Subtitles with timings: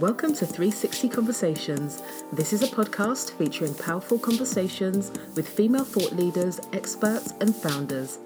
[0.00, 2.02] Welcome to 360 Conversations.
[2.32, 8.18] This is a podcast featuring powerful conversations with female thought leaders, experts, and founders.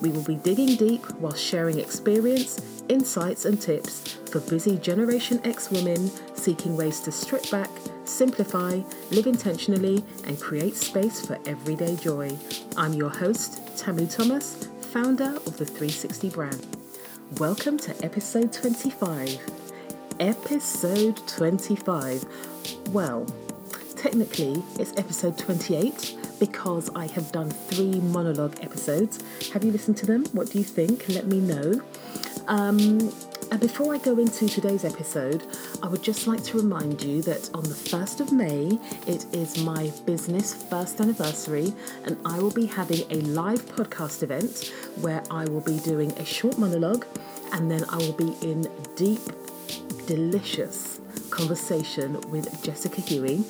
[0.00, 5.70] We will be digging deep while sharing experience, insights, and tips for busy Generation X
[5.70, 7.70] women seeking ways to strip back,
[8.04, 8.80] simplify,
[9.12, 12.36] live intentionally, and create space for everyday joy.
[12.76, 16.66] I'm your host, Tamu Thomas, founder of the 360 brand.
[17.38, 19.59] Welcome to episode 25.
[20.20, 22.26] Episode 25.
[22.90, 23.24] Well,
[23.96, 29.18] technically, it's episode 28 because I have done three monologue episodes.
[29.54, 30.26] Have you listened to them?
[30.32, 31.08] What do you think?
[31.08, 31.80] Let me know.
[32.48, 33.10] Um,
[33.50, 35.42] and before I go into today's episode,
[35.82, 39.64] I would just like to remind you that on the 1st of May, it is
[39.64, 41.72] my business first anniversary,
[42.04, 46.26] and I will be having a live podcast event where I will be doing a
[46.26, 47.06] short monologue
[47.52, 49.20] and then I will be in deep,
[50.06, 53.44] delicious conversation with Jessica Huie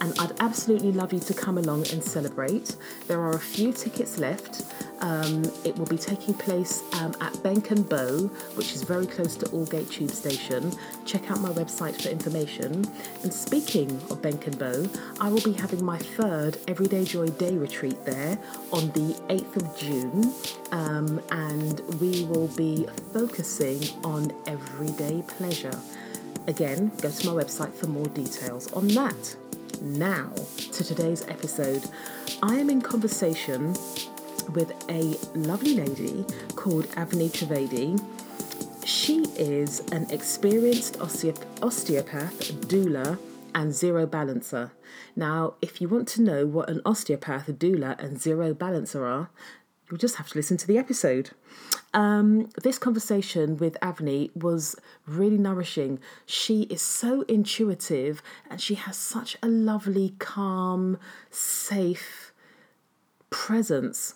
[0.00, 2.76] and I'd absolutely love you to come along and celebrate.
[3.06, 4.64] There are a few tickets left.
[5.00, 9.34] Um, it will be taking place um, at Benck and Bow, which is very close
[9.36, 10.72] to Aldgate Tube Station.
[11.06, 12.86] Check out my website for information.
[13.22, 14.86] And speaking of Benck and Bow,
[15.20, 18.38] I will be having my third Everyday Joy Day retreat there
[18.72, 20.34] on the 8th of June.
[20.72, 25.78] Um, and we will be focusing on everyday pleasure.
[26.46, 29.36] Again, go to my website for more details on that.
[29.80, 31.84] Now, to today's episode.
[32.42, 33.74] I am in conversation
[34.52, 36.24] with a lovely lady
[36.56, 37.98] called Avni Trivedi.
[38.86, 43.18] She is an experienced osteopath, doula,
[43.54, 44.72] and zero balancer.
[45.16, 49.30] Now, if you want to know what an osteopath, doula, and zero balancer are,
[49.88, 51.30] you'll just have to listen to the episode.
[51.92, 55.98] Um, this conversation with Avni was really nourishing.
[56.24, 60.98] She is so intuitive and she has such a lovely, calm,
[61.30, 62.32] safe
[63.30, 64.14] presence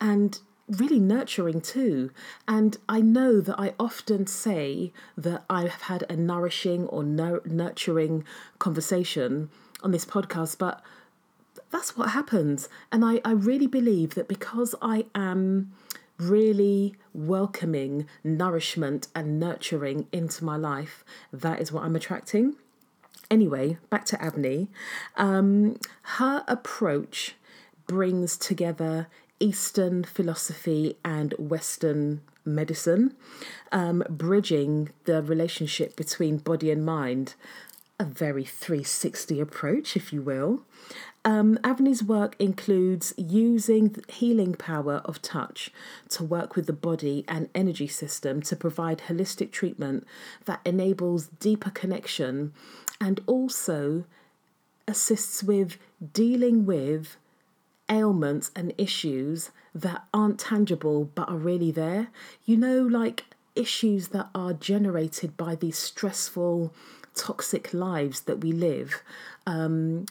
[0.00, 0.38] and
[0.68, 2.10] really nurturing too.
[2.46, 8.24] And I know that I often say that I have had a nourishing or nurturing
[8.58, 9.50] conversation
[9.82, 10.82] on this podcast, but
[11.70, 12.68] that's what happens.
[12.90, 15.72] And I, I really believe that because I am
[16.18, 22.56] really welcoming nourishment and nurturing into my life, that is what I'm attracting.
[23.30, 24.68] Anyway, back to Avni.
[25.16, 27.34] Um, her approach
[27.86, 29.08] brings together
[29.40, 33.14] Eastern philosophy and Western medicine,
[33.72, 37.34] um, bridging the relationship between body and mind.
[37.98, 40.62] A very 360 approach, if you will.
[41.26, 45.72] Um, Avni's work includes using the healing power of touch
[46.10, 50.06] to work with the body and energy system to provide holistic treatment
[50.44, 52.52] that enables deeper connection
[53.00, 54.04] and also
[54.86, 55.78] assists with
[56.12, 57.16] dealing with
[57.90, 62.06] ailments and issues that aren't tangible but are really there.
[62.44, 63.24] You know, like
[63.56, 66.72] issues that are generated by these stressful,
[67.16, 69.02] toxic lives that we live.
[69.44, 70.06] Um,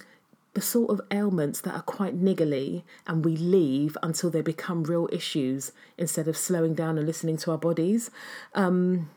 [0.56, 5.08] the sort of ailments that are quite niggly and we leave until they become real
[5.12, 8.10] issues instead of slowing down and listening to our bodies.
[8.54, 9.10] Um,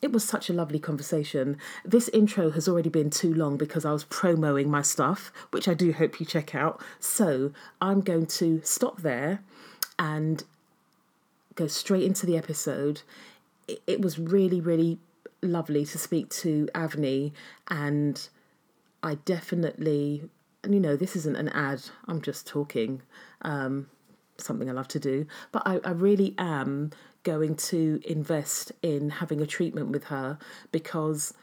[0.00, 1.58] it was such a lovely conversation.
[1.84, 5.74] This intro has already been too long because I was promoing my stuff, which I
[5.74, 6.80] do hope you check out.
[7.00, 9.40] So I'm going to stop there
[9.98, 10.44] and
[11.56, 13.02] go straight into the episode.
[13.66, 14.98] It, it was really, really
[15.42, 17.32] lovely to speak to Avni,
[17.68, 18.28] and
[19.02, 20.28] I definitely
[20.64, 23.02] and you know, this isn't an ad, I'm just talking,
[23.42, 23.88] um,
[24.38, 26.90] something I love to do, but I, I really am
[27.24, 30.38] going to invest in having a treatment with her
[30.72, 31.34] because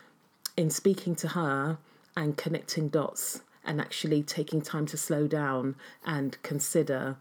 [0.58, 1.78] in speaking to her
[2.18, 5.76] and connecting dots and actually taking time to slow down
[6.06, 7.18] and consider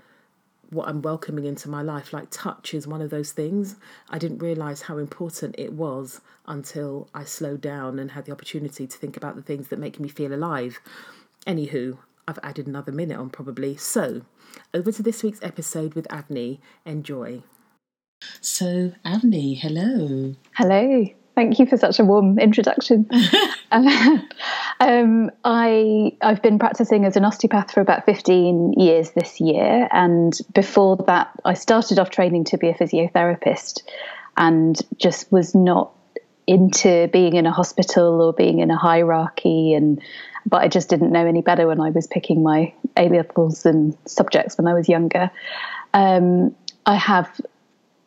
[0.71, 2.13] what I'm welcoming into my life.
[2.13, 3.77] Like touch is one of those things.
[4.11, 8.87] I didn't realize how important it was until I slowed down and had the opportunity
[8.87, 10.81] to think about the things that make me feel alive.
[11.49, 11.97] Anywho,
[12.29, 13.75] I've added another minute on probably.
[13.77, 14.23] So,
[14.75, 16.59] over to this week's episode with Avni.
[16.85, 17.43] Enjoy.
[18.43, 20.35] So, Avni, hello.
[20.53, 21.07] Hello.
[21.35, 23.09] Thank you for such a warm introduction.
[23.71, 30.37] um, I I've been practicing as an osteopath for about 15 years this year, and
[30.53, 33.85] before that, I started off training to be a physiotherapist,
[34.37, 35.93] and just was not
[36.47, 40.03] into being in a hospital or being in a hierarchy and
[40.49, 43.97] but I just didn't know any better when I was picking my A levels and
[44.07, 45.31] subjects when I was younger.
[45.95, 46.55] Um,
[46.87, 47.41] I have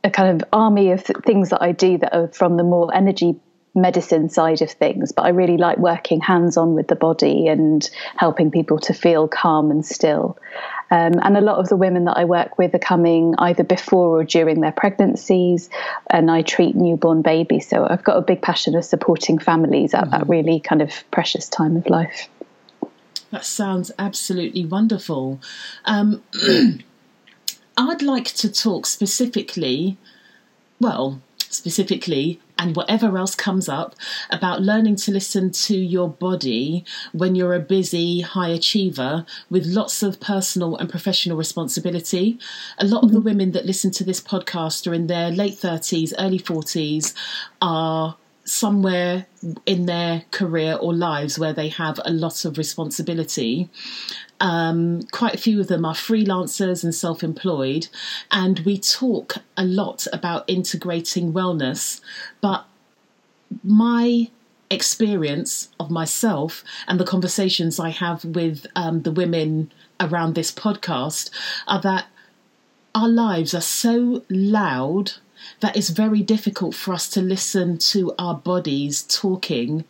[0.04, 3.40] a kind of army of things that I do that are from the more energy
[3.76, 7.88] medicine side of things, but I really like working hands on with the body and
[8.18, 10.38] helping people to feel calm and still.
[10.92, 14.20] Um, and a lot of the women that I work with are coming either before
[14.20, 15.70] or during their pregnancies,
[16.10, 17.68] and I treat newborn babies.
[17.68, 20.12] So I've got a big passion of supporting families at mm-hmm.
[20.12, 22.28] that really kind of precious time of life.
[23.32, 25.40] That sounds absolutely wonderful.
[25.86, 26.22] Um,
[27.78, 29.98] I'd like to talk specifically,
[30.80, 31.22] well,
[31.54, 33.96] specifically and whatever else comes up
[34.30, 40.04] about learning to listen to your body when you're a busy high achiever with lots
[40.04, 42.38] of personal and professional responsibility.
[42.78, 43.06] A lot mm-hmm.
[43.06, 43.26] of the mm-hmm.
[43.26, 47.14] women that listen to this podcast are in their late 30s, early 40s,
[47.62, 49.28] are somewhere
[49.66, 53.70] in their career or lives where they have a lot of responsibility.
[54.42, 57.88] Um, quite a few of them are freelancers and self employed,
[58.32, 62.02] and we talk a lot about integrating wellness.
[62.42, 62.66] But
[63.64, 64.30] my
[64.72, 71.30] experience of myself and the conversations I have with um, the women around this podcast
[71.68, 72.08] are that
[72.96, 75.14] our lives are so loud
[75.60, 79.86] that it's very difficult for us to listen to our bodies talking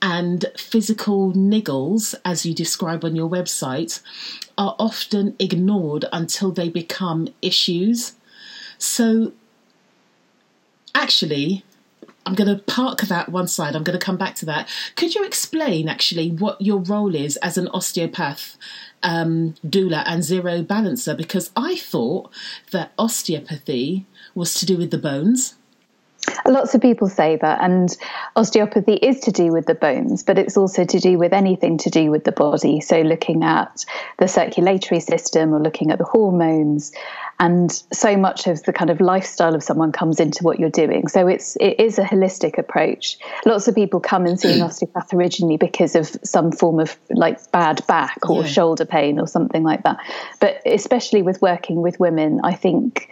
[0.00, 4.00] and physical niggles, as you describe on your website,
[4.56, 8.14] are often ignored until they become issues.
[8.78, 9.32] So,
[10.94, 11.64] actually,
[12.28, 13.74] I'm going to park that one side.
[13.74, 14.68] I'm going to come back to that.
[14.96, 18.58] Could you explain actually what your role is as an osteopath,
[19.02, 21.14] um, doula, and zero balancer?
[21.14, 22.30] Because I thought
[22.70, 24.04] that osteopathy
[24.38, 25.54] was to do with the bones.
[26.46, 27.96] Lots of people say that, and
[28.36, 31.90] osteopathy is to do with the bones, but it's also to do with anything to
[31.90, 32.80] do with the body.
[32.80, 33.84] So, looking at
[34.18, 36.92] the circulatory system or looking at the hormones,
[37.40, 41.08] and so much of the kind of lifestyle of someone comes into what you're doing.
[41.08, 43.18] So, it's it is a holistic approach.
[43.46, 47.50] Lots of people come and see an osteopath originally because of some form of like
[47.52, 48.48] bad back or yeah.
[48.48, 49.98] shoulder pain or something like that.
[50.40, 53.08] But especially with working with women, I think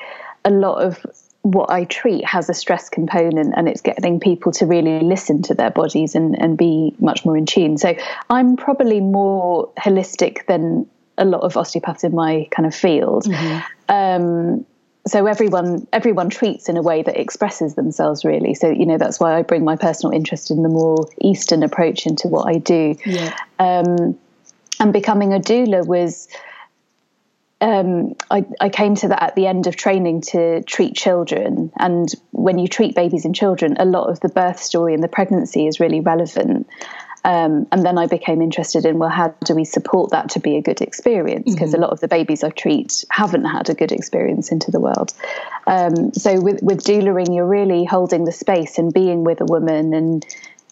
[0.46, 1.04] a lot of
[1.42, 5.54] what I treat has a stress component and it's getting people to really listen to
[5.54, 7.78] their bodies and, and be much more in tune.
[7.78, 7.94] So
[8.30, 10.88] I'm probably more holistic than
[11.18, 13.24] a lot of osteopaths in my kind of field.
[13.24, 13.60] Mm-hmm.
[13.88, 14.66] Um,
[15.06, 18.54] so everyone everyone treats in a way that expresses themselves really.
[18.54, 22.06] So you know that's why I bring my personal interest in the more Eastern approach
[22.06, 22.96] into what I do.
[23.04, 23.36] Yeah.
[23.60, 24.18] Um,
[24.80, 26.28] and becoming a doula was
[27.60, 31.72] um, I, I, came to that at the end of training to treat children.
[31.78, 35.08] And when you treat babies and children, a lot of the birth story and the
[35.08, 36.68] pregnancy is really relevant.
[37.24, 40.56] Um, and then I became interested in well, how do we support that to be
[40.56, 41.52] a good experience?
[41.52, 41.82] Because mm-hmm.
[41.82, 45.12] a lot of the babies I treat haven't had a good experience into the world.
[45.66, 49.92] Um, so with with doulaing, you're really holding the space and being with a woman
[49.94, 50.24] and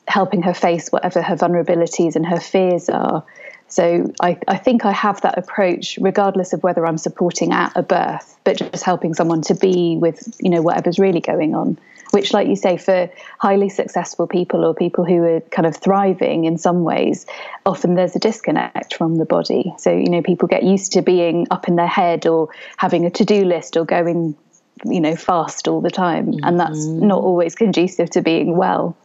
[0.07, 3.25] helping her face whatever her vulnerabilities and her fears are
[3.69, 7.83] so I, I, think I have that approach, regardless of whether I'm supporting at a
[7.83, 11.79] birth, but just helping someone to be with, you know, whatever's really going on.
[12.11, 16.45] Which, like you say, for highly successful people or people who are kind of thriving
[16.45, 17.27] in some ways,
[17.67, 19.75] often there's a disconnect from the body.
[19.79, 23.11] So, you know, people get used to being up in their head or having a
[23.11, 24.37] to do list or going,
[24.85, 26.27] you know, fast all the time.
[26.27, 26.45] Mm-hmm.
[26.45, 27.09] And that's mm-hmm.
[27.09, 28.97] not always conducive to being well.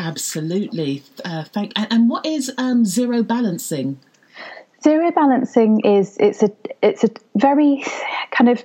[0.00, 1.02] Absolutely.
[1.26, 1.72] Uh, thank.
[1.76, 3.98] And, and what is um, zero balancing?
[4.82, 7.84] Zero balancing is it's a it's a very
[8.30, 8.64] kind of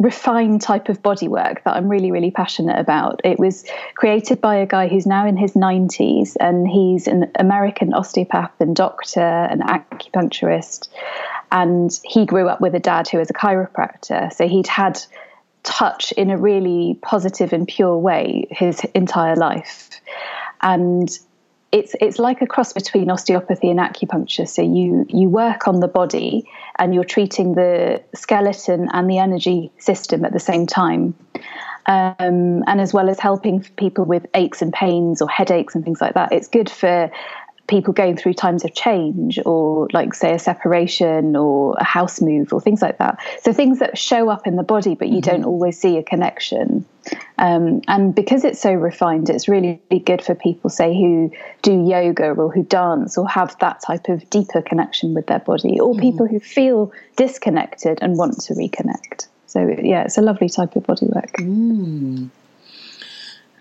[0.00, 3.20] refined type of body work that I'm really, really passionate about.
[3.22, 3.64] It was
[3.94, 8.74] created by a guy who's now in his 90s, and he's an American osteopath and
[8.74, 10.88] doctor and acupuncturist.
[11.52, 14.32] And he grew up with a dad who was a chiropractor.
[14.32, 15.00] So he'd had
[15.62, 20.00] touch in a really positive and pure way his entire life
[20.64, 21.16] and
[21.70, 24.48] it's it's like a cross between osteopathy and acupuncture.
[24.48, 29.70] So you you work on the body and you're treating the skeleton and the energy
[29.78, 31.14] system at the same time,
[31.86, 36.00] um, and as well as helping people with aches and pains or headaches and things
[36.00, 36.32] like that.
[36.32, 37.10] It's good for
[37.66, 42.52] people going through times of change or like say a separation or a house move
[42.52, 45.30] or things like that so things that show up in the body but you mm-hmm.
[45.30, 46.84] don't always see a connection
[47.38, 51.86] um, and because it's so refined it's really, really good for people say who do
[51.86, 55.92] yoga or who dance or have that type of deeper connection with their body or
[55.92, 56.02] mm-hmm.
[56.02, 60.84] people who feel disconnected and want to reconnect so yeah it's a lovely type of
[60.86, 62.28] body work mm.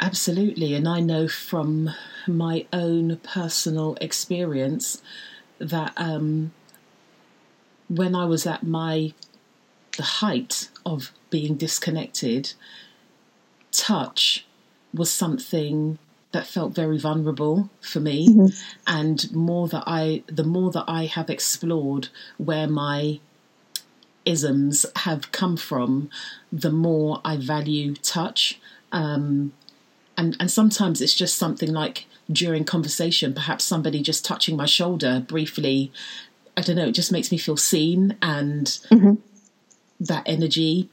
[0.03, 0.75] Absolutely.
[0.75, 1.89] And I know from
[2.27, 5.01] my own personal experience
[5.59, 6.51] that um,
[7.87, 9.13] when I was at my
[9.95, 12.53] the height of being disconnected,
[13.71, 14.45] touch
[14.93, 15.99] was something
[16.33, 18.47] that felt very vulnerable for me, mm-hmm.
[18.85, 23.19] and more that I, the more that I have explored where my
[24.25, 26.09] isms have come from,
[26.51, 28.59] the more I value touch.
[28.91, 29.53] Um,
[30.17, 35.23] and and sometimes it's just something like during conversation, perhaps somebody just touching my shoulder
[35.27, 35.91] briefly.
[36.55, 36.87] I don't know.
[36.87, 39.15] It just makes me feel seen, and mm-hmm.
[39.99, 40.89] that energy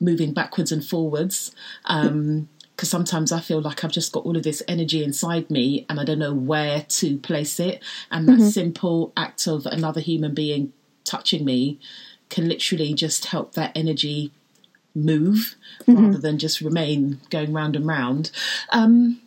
[0.00, 1.52] moving backwards and forwards.
[1.86, 5.86] Um, because sometimes I feel like I've just got all of this energy inside me
[5.88, 7.82] and I don't know where to place it.
[8.10, 8.48] And that mm-hmm.
[8.48, 11.78] simple act of another human being touching me
[12.28, 14.30] can literally just help that energy
[14.96, 16.06] move mm-hmm.
[16.06, 18.30] rather than just remain going round and round.
[18.70, 19.20] Um,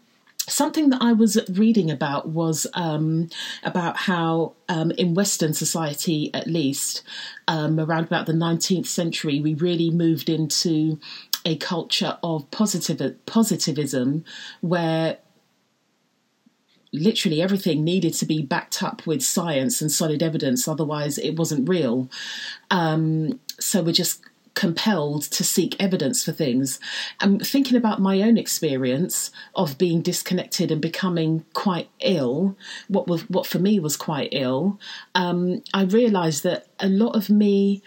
[0.48, 3.30] something that I was reading about was um,
[3.64, 7.04] about how um, in Western society, at least
[7.48, 11.00] um, around about the 19th century, we really moved into
[11.46, 14.26] a culture of positive positivism
[14.62, 15.18] where
[16.92, 21.70] literally everything needed to be backed up with science and solid evidence otherwise it wasn't
[21.70, 22.10] real
[22.72, 24.22] um, so we're just
[24.60, 26.82] compelled to seek evidence for things.
[27.22, 32.58] And thinking about my own experience of being disconnected and becoming quite ill,
[32.90, 34.78] what was what for me was quite ill,
[35.16, 37.82] um, I realised that a lot of me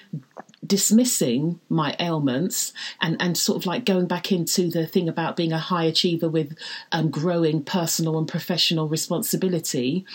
[0.66, 5.52] dismissing my ailments and, and sort of like going back into the thing about being
[5.52, 6.56] a high achiever with
[6.92, 10.06] um, growing personal and professional responsibility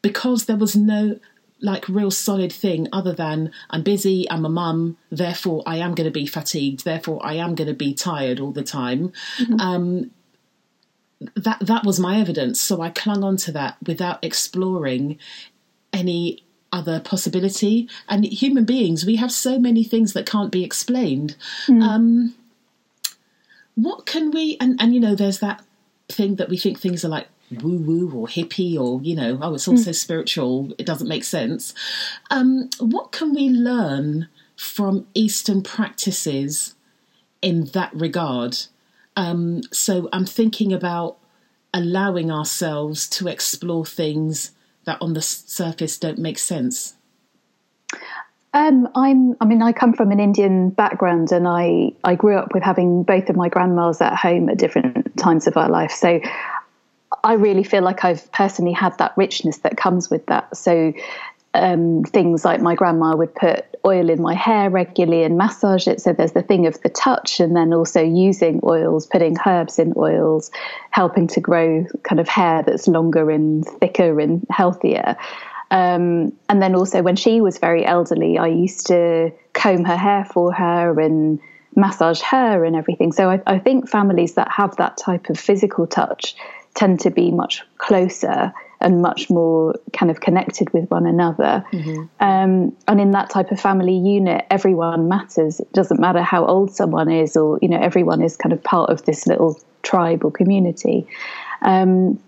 [0.00, 1.18] because there was no
[1.62, 6.06] like real solid thing other than I'm busy, I'm a mum, therefore I am going
[6.06, 9.12] to be fatigued, therefore I am going to be tired all the time.
[9.38, 9.60] Mm-hmm.
[9.60, 10.10] Um,
[11.36, 15.18] that that was my evidence, so I clung on to that without exploring
[15.92, 17.88] any other possibility.
[18.08, 21.36] And human beings, we have so many things that can't be explained.
[21.66, 21.82] Mm.
[21.82, 22.34] Um,
[23.74, 24.56] what can we?
[24.60, 25.62] And and you know, there's that
[26.08, 29.54] thing that we think things are like woo woo or hippie or you know oh
[29.54, 29.94] it's also mm.
[29.94, 31.74] spiritual it doesn't make sense
[32.30, 36.74] um, what can we learn from eastern practices
[37.42, 38.56] in that regard
[39.16, 41.16] um, so i'm thinking about
[41.74, 44.52] allowing ourselves to explore things
[44.84, 46.94] that on the surface don't make sense
[48.52, 49.36] um, I'm.
[49.40, 53.04] I mean, I come from an Indian background, and I I grew up with having
[53.04, 55.92] both of my grandmas at home at different times of our life.
[55.92, 56.20] So
[57.22, 60.56] I really feel like I've personally had that richness that comes with that.
[60.56, 60.92] So
[61.52, 66.00] um, things like my grandma would put oil in my hair regularly and massage it.
[66.00, 69.94] So there's the thing of the touch, and then also using oils, putting herbs in
[69.96, 70.50] oils,
[70.90, 75.16] helping to grow kind of hair that's longer and thicker and healthier.
[75.70, 80.24] Um, and then also when she was very elderly, I used to comb her hair
[80.24, 81.40] for her and
[81.76, 83.12] massage her and everything.
[83.12, 86.34] So I, I think families that have that type of physical touch
[86.74, 91.64] tend to be much closer and much more kind of connected with one another.
[91.72, 92.04] Mm-hmm.
[92.20, 95.60] Um, and in that type of family unit, everyone matters.
[95.60, 98.90] It doesn't matter how old someone is, or you know, everyone is kind of part
[98.90, 101.06] of this little tribe or community.
[101.62, 102.18] Um,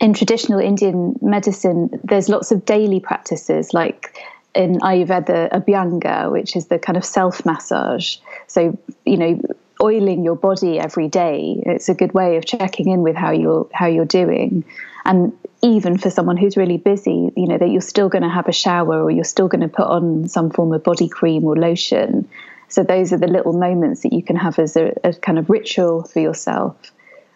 [0.00, 4.18] in traditional Indian medicine, there's lots of daily practices like
[4.54, 8.16] in Ayurveda, Abhyanga, which is the kind of self massage.
[8.48, 9.40] So, you know,
[9.80, 11.62] oiling your body every day.
[11.66, 14.64] It's a good way of checking in with how you're how you're doing.
[15.04, 18.48] And even for someone who's really busy, you know that you're still going to have
[18.48, 21.56] a shower or you're still going to put on some form of body cream or
[21.56, 22.28] lotion.
[22.68, 25.50] So those are the little moments that you can have as a, a kind of
[25.50, 26.76] ritual for yourself.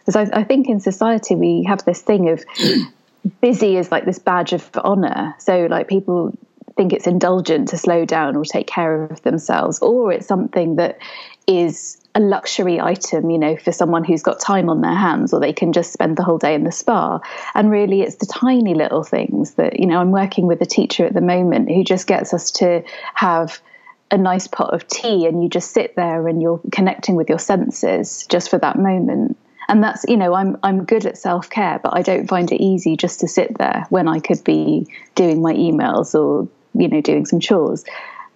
[0.00, 2.44] Because I, I think in society we have this thing of
[3.40, 5.34] busy is like this badge of honor.
[5.38, 6.36] So like people
[6.76, 10.98] think it's indulgent to slow down or take care of themselves, or it's something that
[11.46, 15.38] is a luxury item, you know, for someone who's got time on their hands, or
[15.38, 17.20] they can just spend the whole day in the spa.
[17.54, 21.06] And really, it's the tiny little things that, you know, I'm working with a teacher
[21.06, 22.82] at the moment who just gets us to
[23.14, 23.60] have
[24.10, 27.38] a nice pot of tea and you just sit there and you're connecting with your
[27.38, 29.38] senses just for that moment.
[29.68, 32.60] And that's, you know, I'm I'm good at self care, but I don't find it
[32.60, 37.00] easy just to sit there when I could be doing my emails or, you know,
[37.00, 37.84] doing some chores.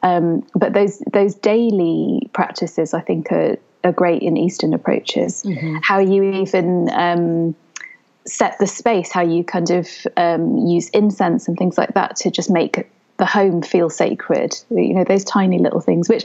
[0.05, 5.43] Um, but those those daily practices, I think, are, are great in Eastern approaches.
[5.43, 5.79] Mm-hmm.
[5.83, 7.55] How you even um,
[8.27, 12.31] set the space, how you kind of um, use incense and things like that to
[12.31, 14.55] just make the home feel sacred.
[14.71, 16.25] You know, those tiny little things, which,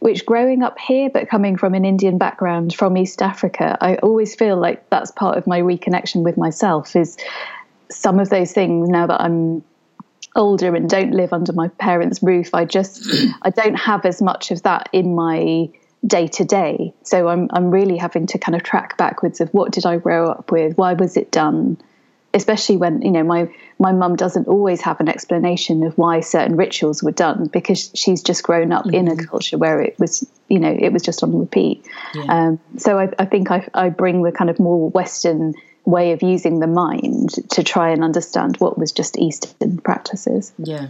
[0.00, 4.34] which growing up here, but coming from an Indian background from East Africa, I always
[4.34, 6.96] feel like that's part of my reconnection with myself.
[6.96, 7.16] Is
[7.90, 9.62] some of those things now that I'm
[10.34, 13.06] older and don't live under my parents' roof, I just
[13.42, 15.68] I don't have as much of that in my
[16.06, 16.92] day to day.
[17.02, 20.30] So I'm I'm really having to kind of track backwards of what did I grow
[20.30, 20.76] up with?
[20.76, 21.78] Why was it done?
[22.34, 26.56] Especially when you know my my mum doesn't always have an explanation of why certain
[26.56, 28.94] rituals were done because she's just grown up mm-hmm.
[28.94, 29.26] in a mm-hmm.
[29.26, 31.86] culture where it was you know it was just on repeat.
[32.14, 32.24] Yeah.
[32.28, 35.54] Um, so I, I think I, I bring the kind of more Western
[35.84, 40.52] way of using the mind to try and understand what was just Eastern practices.
[40.58, 40.88] Yeah,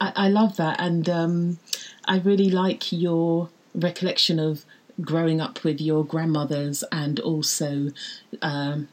[0.00, 1.58] I, I love that, and um,
[2.06, 4.64] I really like your recollection of
[5.00, 7.90] growing up with your grandmothers and also
[8.42, 8.88] um,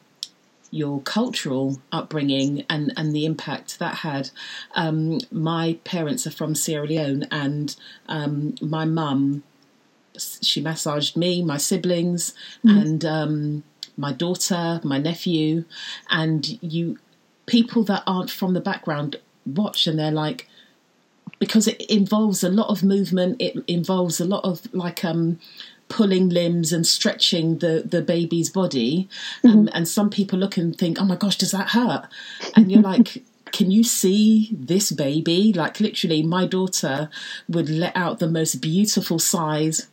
[0.70, 4.32] your cultural upbringing and, and the impact that had.
[4.76, 7.76] Um, my parents are from Sierra Leone, and
[8.08, 9.44] um, my mum,
[10.18, 12.34] she massaged me, my siblings,
[12.66, 12.82] mm.
[12.82, 13.64] and um,
[13.96, 15.66] my daughter, my nephew,
[16.10, 16.98] and you
[17.46, 20.48] people that aren't from the background watch and they're like,
[21.44, 23.36] because it involves a lot of movement.
[23.42, 25.42] It involves a lot of like um,
[25.90, 29.10] pulling limbs and stretching the the baby's body.
[29.44, 29.68] Um, mm-hmm.
[29.74, 32.08] And some people look and think, "Oh my gosh, does that hurt?"
[32.56, 33.24] And you're like.
[33.52, 35.54] Can you see this baby?
[35.54, 37.12] Like, literally, my daughter
[37.48, 39.86] would let out the most beautiful sighs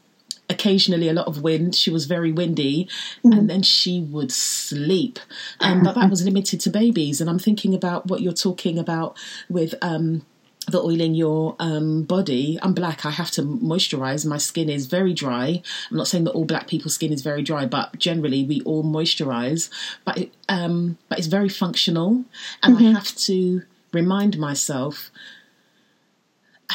[0.49, 1.75] occasionally a lot of wind.
[1.75, 2.89] She was very windy,
[3.23, 3.37] mm.
[3.37, 5.19] and then she would sleep.
[5.61, 7.21] Um, but that was limited to babies.
[7.21, 9.19] And I'm thinking about what you're talking about
[9.51, 10.25] with um,
[10.69, 12.59] the oil in your um, body.
[12.63, 13.05] I'm black.
[13.05, 14.27] I have to moisturize.
[14.27, 15.63] My skin is very dry.
[15.91, 18.85] I'm not saying that all black people's skin is very dry, but generally we all
[18.85, 19.71] moisturize.
[20.05, 22.25] But it, um, but it's very functional,
[22.63, 22.87] and mm-hmm.
[22.87, 23.63] I have to
[23.93, 25.11] remind myself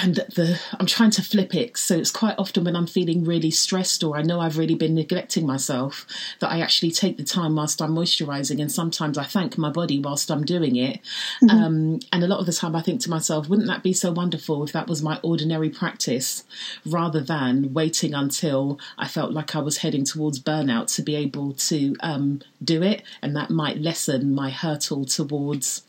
[0.02, 1.78] and the I'm trying to flip it.
[1.78, 4.96] So it's quite often when I'm feeling really stressed or I know I've really been
[4.96, 6.06] neglecting myself
[6.40, 10.00] that I actually take the time whilst I'm moisturizing, and sometimes I thank my body
[10.00, 11.00] whilst I'm doing it.
[11.42, 11.50] Mm-hmm.
[11.50, 14.12] Um, and a lot of the time I think to myself, wouldn't that be so
[14.12, 16.44] wonderful if that was my ordinary practice,
[16.86, 21.54] rather than waiting until I felt like I was heading towards burnout to be able
[21.54, 25.84] to um, do it, and that might lessen my hurtle towards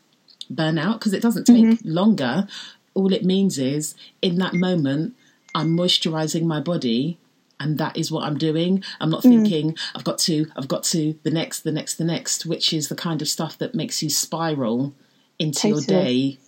[0.51, 1.89] burnout because it doesn't take mm-hmm.
[1.89, 2.47] longer
[2.97, 5.15] all it means is in that moment,
[5.53, 7.19] I'm moisturizing my body
[7.59, 8.83] and that is what I'm doing.
[8.99, 9.29] I'm not mm.
[9.29, 9.79] thinking mm.
[9.95, 12.95] I've got to, I've got to the next, the next, the next, which is the
[12.95, 14.93] kind of stuff that makes you spiral
[15.37, 15.95] into totally.
[15.95, 16.39] your day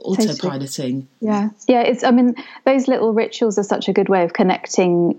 [0.00, 0.76] autopiloting.
[0.76, 1.06] Totally.
[1.20, 1.48] Yeah.
[1.66, 1.82] Yeah.
[1.82, 2.34] It's, I mean,
[2.66, 5.18] those little rituals are such a good way of connecting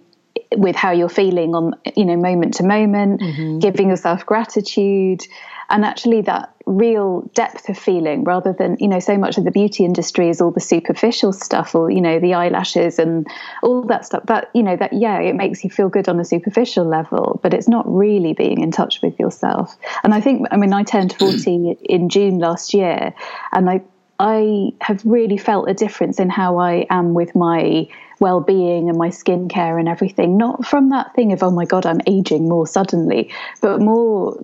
[0.55, 3.59] with how you're feeling on, you know, moment to moment, mm-hmm.
[3.59, 5.23] giving yourself gratitude
[5.73, 9.51] and actually that real depth of feeling rather than you know so much of the
[9.51, 13.27] beauty industry is all the superficial stuff or you know the eyelashes and
[13.63, 14.23] all that stuff.
[14.27, 17.53] That you know that yeah it makes you feel good on a superficial level but
[17.53, 19.75] it's not really being in touch with yourself.
[20.03, 23.13] And i think i mean i turned 40 in june last year
[23.51, 23.81] and i
[24.19, 27.87] i have really felt a difference in how i am with my
[28.19, 30.37] well-being and my skincare and everything.
[30.37, 34.39] Not from that thing of oh my god i'm aging more suddenly but more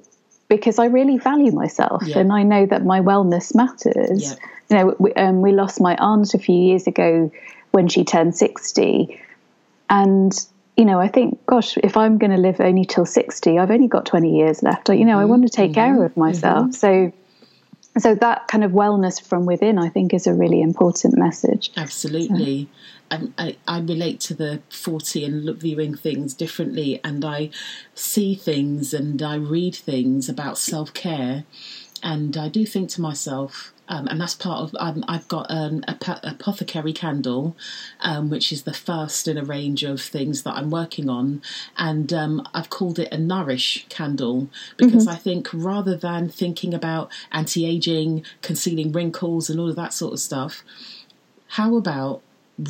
[0.49, 2.19] because I really value myself yeah.
[2.19, 4.23] and I know that my wellness matters.
[4.23, 4.35] Yeah.
[4.69, 7.31] You know, we, um, we lost my aunt a few years ago
[7.71, 9.21] when she turned 60.
[9.89, 10.33] And,
[10.75, 13.87] you know, I think, gosh, if I'm going to live only till 60, I've only
[13.87, 14.89] got 20 years left.
[14.89, 15.19] You know, mm-hmm.
[15.19, 15.95] I want to take mm-hmm.
[15.95, 16.69] care of myself.
[16.69, 16.71] Mm-hmm.
[16.71, 17.13] So,
[17.99, 21.71] so that kind of wellness from within, I think, is a really important message.
[21.77, 22.67] Absolutely.
[23.11, 27.49] I, I, relate to the 40 and look, viewing things differently, and I
[27.95, 31.45] see things and I read things about self care,
[32.03, 34.75] and I do think to myself, um, and that's part of.
[34.79, 37.57] Um, I've got an apothecary candle,
[38.01, 41.41] um, which is the first in a range of things that I'm working on,
[41.77, 45.15] and um, I've called it a nourish candle because mm-hmm.
[45.15, 50.19] I think rather than thinking about anti-aging, concealing wrinkles, and all of that sort of
[50.19, 50.63] stuff,
[51.47, 52.21] how about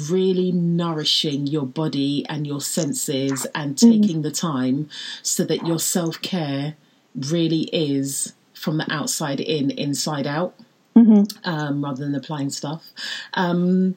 [0.09, 3.91] really nourishing your body and your senses and mm.
[3.91, 4.89] taking the time
[5.23, 6.75] so that your self care
[7.15, 10.53] really is from the outside in, inside out,
[10.95, 11.23] mm-hmm.
[11.49, 12.91] um, rather than applying stuff.
[13.33, 13.95] Um,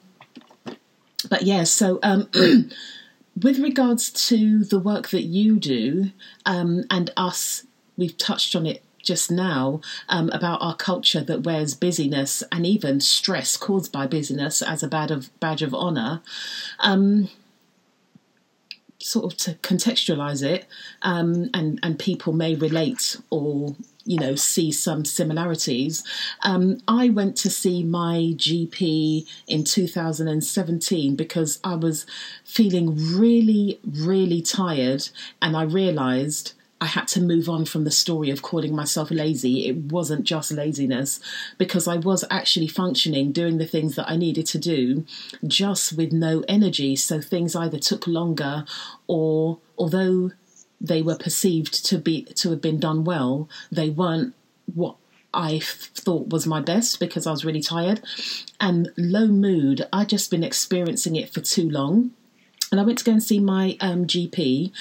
[1.28, 2.28] but yeah, so um,
[3.42, 6.10] with regards to the work that you do
[6.46, 7.64] um, and us,
[7.96, 13.00] we've touched on it just now um, about our culture that wears busyness and even
[13.00, 16.22] stress caused by busyness as a badge of badge of honor.
[16.80, 17.28] Um,
[19.02, 20.66] sort of to contextualize it,
[21.02, 26.04] um, and and people may relate or you know see some similarities.
[26.42, 32.06] Um, I went to see my GP in 2017 because I was
[32.44, 35.08] feeling really really tired,
[35.40, 39.68] and I realised I had to move on from the story of calling myself lazy.
[39.68, 41.20] It wasn't just laziness
[41.56, 45.06] because I was actually functioning, doing the things that I needed to do,
[45.46, 46.96] just with no energy.
[46.96, 48.64] So things either took longer
[49.06, 50.32] or, although
[50.80, 54.34] they were perceived to be to have been done well, they weren't
[54.74, 54.96] what
[55.32, 58.00] I thought was my best because I was really tired.
[58.60, 62.10] And low mood, I'd just been experiencing it for too long.
[62.72, 64.72] And I went to go and see my um, GP,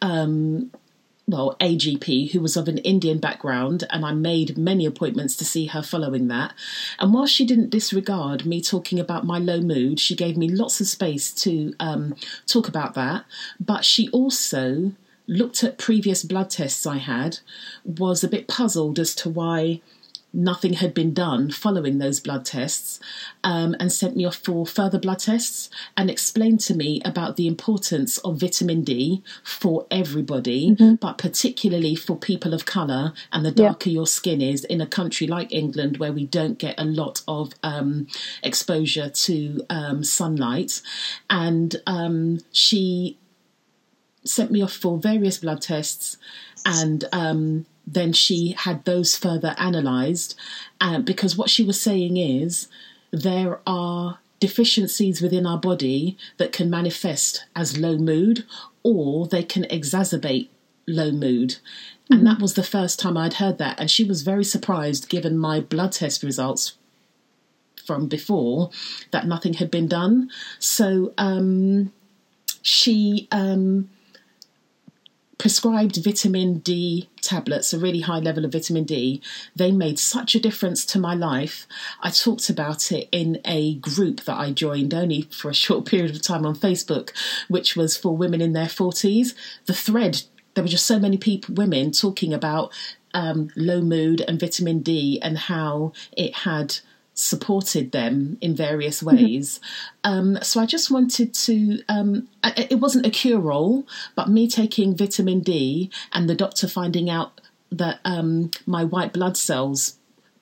[0.00, 0.70] um,
[1.28, 5.66] well, AGP, who was of an Indian background, and I made many appointments to see
[5.66, 6.54] her following that.
[6.98, 10.80] And while she didn't disregard me talking about my low mood, she gave me lots
[10.80, 13.26] of space to um, talk about that.
[13.60, 14.92] But she also
[15.26, 17.40] looked at previous blood tests I had,
[17.84, 19.82] was a bit puzzled as to why
[20.32, 23.00] nothing had been done following those blood tests
[23.42, 27.46] um, and sent me off for further blood tests and explained to me about the
[27.46, 30.96] importance of vitamin D for everybody, mm-hmm.
[30.96, 33.94] but particularly for people of colour and the darker yeah.
[33.94, 37.52] your skin is in a country like England where we don't get a lot of
[37.62, 38.06] um,
[38.42, 40.82] exposure to um, sunlight.
[41.30, 43.18] And um, she
[44.24, 46.18] sent me off for various blood tests
[46.66, 50.38] and um, then she had those further analysed
[50.80, 52.68] uh, because what she was saying is
[53.10, 58.44] there are deficiencies within our body that can manifest as low mood
[58.82, 60.48] or they can exacerbate
[60.86, 61.50] low mood.
[61.50, 62.14] Mm-hmm.
[62.14, 63.80] And that was the first time I'd heard that.
[63.80, 66.74] And she was very surprised, given my blood test results
[67.84, 68.70] from before,
[69.10, 70.30] that nothing had been done.
[70.58, 71.92] So um,
[72.62, 73.88] she um,
[75.38, 79.20] prescribed vitamin D tablets, a really high level of vitamin D,
[79.54, 81.66] they made such a difference to my life.
[82.00, 86.14] I talked about it in a group that I joined only for a short period
[86.14, 87.10] of time on Facebook,
[87.48, 89.34] which was for women in their 40s.
[89.66, 90.22] The thread,
[90.54, 92.72] there were just so many people, women talking about
[93.14, 96.78] um, low mood and vitamin D and how it had
[97.18, 99.16] supported them in various mm-hmm.
[99.16, 99.60] ways.
[100.04, 104.96] um, so I just wanted to, um, it wasn't a cure all, but me taking
[104.96, 107.40] vitamin D and the doctor finding out
[107.72, 109.94] that um, my white blood cells.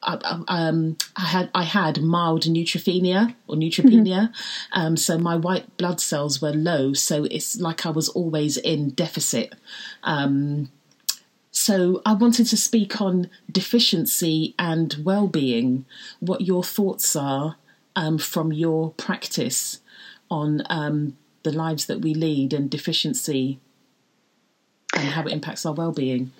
[0.03, 4.81] I, um, I had I had mild neutropenia or neutropenia, mm-hmm.
[4.81, 6.93] um, so my white blood cells were low.
[6.93, 9.55] So it's like I was always in deficit.
[10.05, 10.71] Um,
[11.67, 15.85] so I wanted to speak on deficiency and well-being.
[16.21, 17.57] What your thoughts are
[17.97, 19.81] um, from your practice
[20.31, 23.59] on um, the lives that we lead and deficiency
[24.95, 26.31] and how it impacts our well-being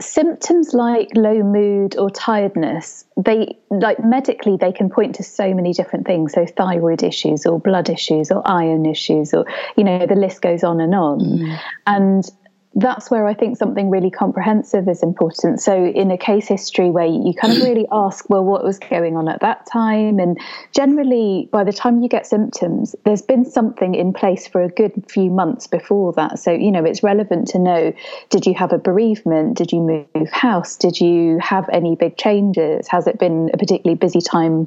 [0.00, 5.72] symptoms like low mood or tiredness they like medically they can point to so many
[5.72, 10.14] different things so thyroid issues or blood issues or iron issues or you know the
[10.14, 11.58] list goes on and on mm.
[11.86, 12.30] and
[12.78, 15.62] that's where I think something really comprehensive is important.
[15.62, 19.16] So, in a case history where you kind of really ask, well, what was going
[19.16, 20.18] on at that time?
[20.18, 20.38] And
[20.72, 24.92] generally, by the time you get symptoms, there's been something in place for a good
[25.08, 26.38] few months before that.
[26.38, 27.94] So, you know, it's relevant to know
[28.28, 29.56] did you have a bereavement?
[29.56, 30.76] Did you move house?
[30.76, 32.88] Did you have any big changes?
[32.88, 34.66] Has it been a particularly busy time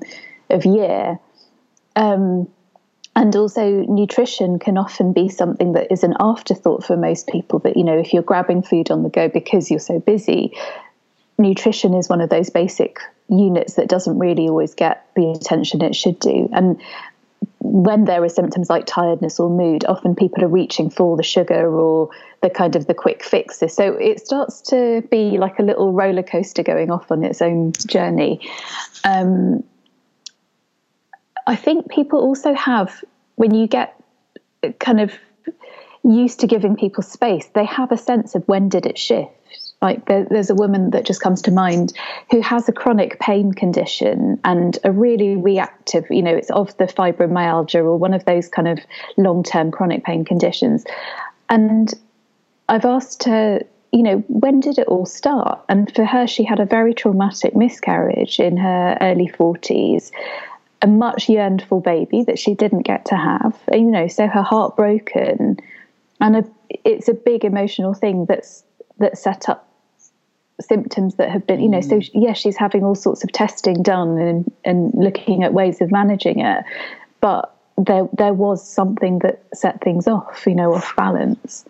[0.49, 1.19] of year?
[1.95, 2.47] Um,
[3.19, 7.75] and also nutrition can often be something that is an afterthought for most people that
[7.77, 10.53] you know if you're grabbing food on the go because you're so busy
[11.39, 15.95] nutrition is one of those basic units that doesn't really always get the attention it
[15.95, 16.49] should do.
[16.51, 16.79] And
[17.61, 21.71] when there are symptoms like tiredness or mood often people are reaching for the sugar
[21.71, 22.09] or
[22.41, 23.73] the kind of the quick fixes.
[23.73, 27.73] So it starts to be like a little roller coaster going off on its own
[27.87, 28.41] journey.
[29.03, 29.63] Um,
[31.49, 33.03] I think people also have,
[33.35, 33.99] when you get
[34.79, 35.11] kind of
[36.03, 39.31] used to giving people space, they have a sense of when did it shift.
[39.81, 41.93] Like there, there's a woman that just comes to mind
[42.29, 46.85] who has a chronic pain condition and a really reactive, you know, it's of the
[46.85, 48.77] fibromyalgia or one of those kind of
[49.17, 50.85] long term chronic pain conditions.
[51.49, 51.91] And
[52.67, 55.61] I've asked her, you know, when did it all start?
[55.67, 60.11] And for her, she had a very traumatic miscarriage in her early 40s
[60.81, 63.57] a much yearned for baby that she didn't get to have.
[63.71, 65.57] You know, so her heart broken,
[66.21, 68.63] and a, it's a big emotional thing that's
[68.99, 69.67] that set up
[70.61, 71.81] symptoms that have been, you know.
[71.81, 72.41] So yes, mm.
[72.41, 76.63] she's having all sorts of testing done and and looking at ways of managing it,
[77.21, 81.65] but there there was something that set things off, you know, off balance.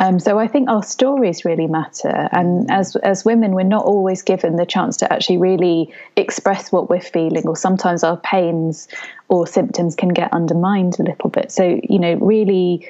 [0.00, 4.22] Um, so I think our stories really matter, and as as women, we're not always
[4.22, 8.88] given the chance to actually really express what we're feeling, or sometimes our pains
[9.28, 11.52] or symptoms can get undermined a little bit.
[11.52, 12.88] So you know, really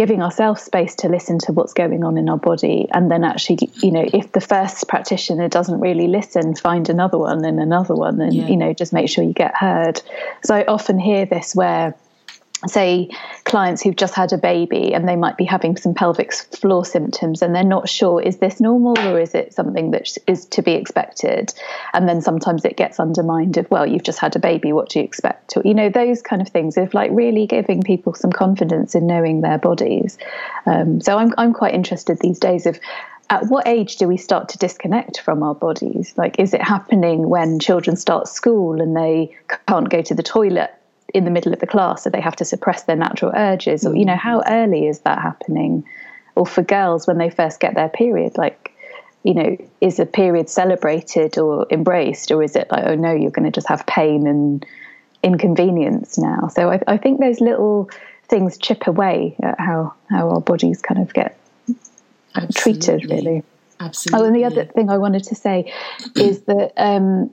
[0.00, 3.58] giving ourselves space to listen to what's going on in our body and then actually
[3.82, 8.18] you know if the first practitioner doesn't really listen find another one and another one
[8.18, 8.46] and yeah.
[8.48, 10.00] you know just make sure you get heard
[10.42, 11.94] so i often hear this where
[12.68, 13.08] say
[13.44, 17.42] clients who've just had a baby and they might be having some pelvic floor symptoms
[17.42, 20.72] and they're not sure is this normal or is it something that is to be
[20.72, 21.52] expected?
[21.94, 24.98] And then sometimes it gets undermined of well you've just had a baby what do
[24.98, 25.56] you expect?
[25.56, 29.06] Or, you know those kind of things of like really giving people some confidence in
[29.06, 30.18] knowing their bodies.
[30.66, 32.78] Um, so I'm, I'm quite interested these days of
[33.30, 36.12] at what age do we start to disconnect from our bodies?
[36.16, 39.36] Like, is it happening when children start school and they
[39.68, 40.74] can't go to the toilet
[41.14, 43.84] in the middle of the class, so they have to suppress their natural urges?
[43.84, 44.44] Or, you know, how mm.
[44.50, 45.84] early is that happening?
[46.34, 48.72] Or for girls, when they first get their period, like,
[49.22, 53.30] you know, is a period celebrated or embraced, or is it like, oh no, you're
[53.30, 54.64] going to just have pain and
[55.22, 56.48] inconvenience now?
[56.48, 57.90] So I, I think those little
[58.28, 61.38] things chip away at how how our bodies kind of get
[62.34, 62.52] Absolutely.
[62.54, 63.42] treated, really.
[63.80, 64.24] Absolutely.
[64.24, 65.72] Oh, and the other thing I wanted to say
[66.14, 67.30] is that um,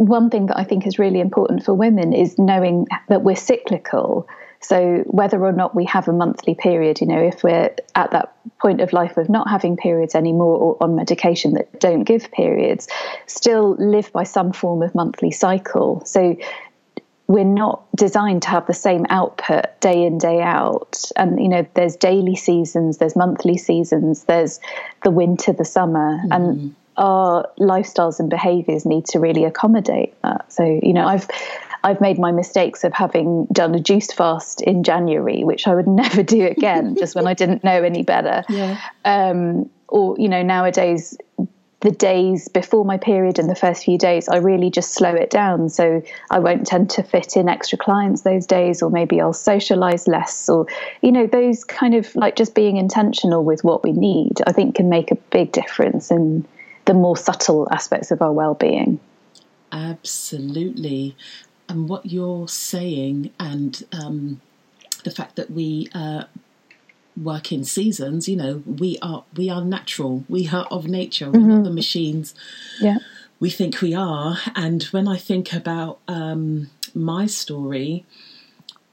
[0.00, 4.26] one thing that I think is really important for women is knowing that we're cyclical.
[4.60, 8.34] So whether or not we have a monthly period, you know, if we're at that
[8.62, 12.88] point of life of not having periods anymore or on medication that don't give periods,
[13.26, 16.02] still live by some form of monthly cycle.
[16.06, 16.34] So
[17.26, 21.64] we're not designed to have the same output day in day out and you know
[21.74, 24.58] there's daily seasons there's monthly seasons there's
[25.04, 26.32] the winter the summer mm-hmm.
[26.32, 30.52] and our lifestyles and behaviors need to really accommodate that.
[30.52, 31.28] So, you know, I've
[31.82, 35.86] I've made my mistakes of having done a juice fast in January, which I would
[35.88, 38.44] never do again, just when I didn't know any better.
[38.50, 38.80] Yeah.
[39.04, 41.16] Um, or, you know, nowadays,
[41.80, 45.30] the days before my period and the first few days, I really just slow it
[45.30, 45.68] down.
[45.68, 50.06] So I won't tend to fit in extra clients those days, or maybe I'll socialize
[50.06, 50.66] less, or,
[51.00, 54.74] you know, those kind of like just being intentional with what we need, I think
[54.74, 56.46] can make a big difference in
[56.84, 58.98] the more subtle aspects of our well-being.
[59.72, 61.16] Absolutely.
[61.68, 64.40] And what you're saying and um,
[65.04, 66.24] the fact that we uh,
[67.20, 70.24] work in seasons you know we are we are natural.
[70.28, 71.30] We are of nature.
[71.30, 71.48] We're mm-hmm.
[71.48, 72.34] not the machines.
[72.80, 72.98] Yeah.
[73.38, 74.38] We think we are.
[74.56, 78.04] And when i think about um, my story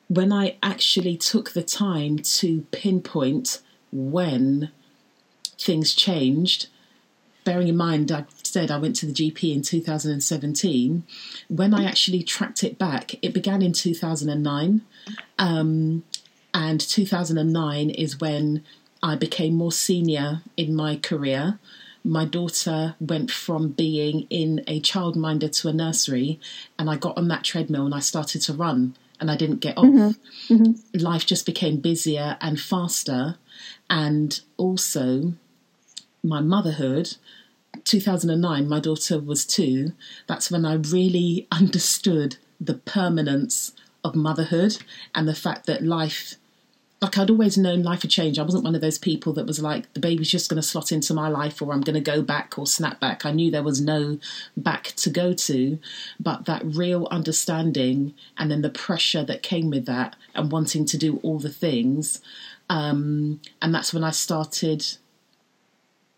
[0.09, 4.69] when i actually took the time to pinpoint when
[5.57, 6.67] things changed
[7.47, 11.03] bearing in mind, I said I went to the GP in 2017.
[11.47, 14.81] When I actually tracked it back, it began in 2009.
[15.39, 16.03] Um,
[16.53, 18.65] and 2009 is when
[19.01, 21.57] I became more senior in my career.
[22.03, 26.41] My daughter went from being in a childminder to a nursery,
[26.77, 29.77] and I got on that treadmill and I started to run and I didn't get
[29.77, 29.85] off.
[29.85, 30.53] Mm-hmm.
[30.53, 30.99] Mm-hmm.
[30.99, 33.37] Life just became busier and faster.
[33.89, 35.33] And also,
[36.23, 37.15] my motherhood
[37.83, 39.93] 2009, my daughter was two.
[40.27, 44.77] That's when I really understood the permanence of motherhood
[45.13, 46.35] and the fact that life,
[47.01, 48.39] like I'd always known life would change.
[48.39, 50.91] I wasn't one of those people that was like, the baby's just going to slot
[50.91, 53.25] into my life or I'm going to go back or snap back.
[53.25, 54.19] I knew there was no
[54.55, 55.79] back to go to,
[56.19, 60.97] but that real understanding and then the pressure that came with that and wanting to
[60.97, 62.21] do all the things.
[62.69, 64.85] Um, and that's when I started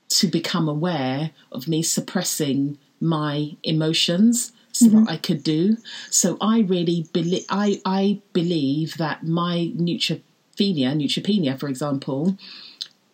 [0.10, 5.04] to become aware of me suppressing my emotions so mm-hmm.
[5.06, 5.78] that I could do.
[6.10, 12.38] So I really believe I I believe that my neutropenia, neutropenia, for example,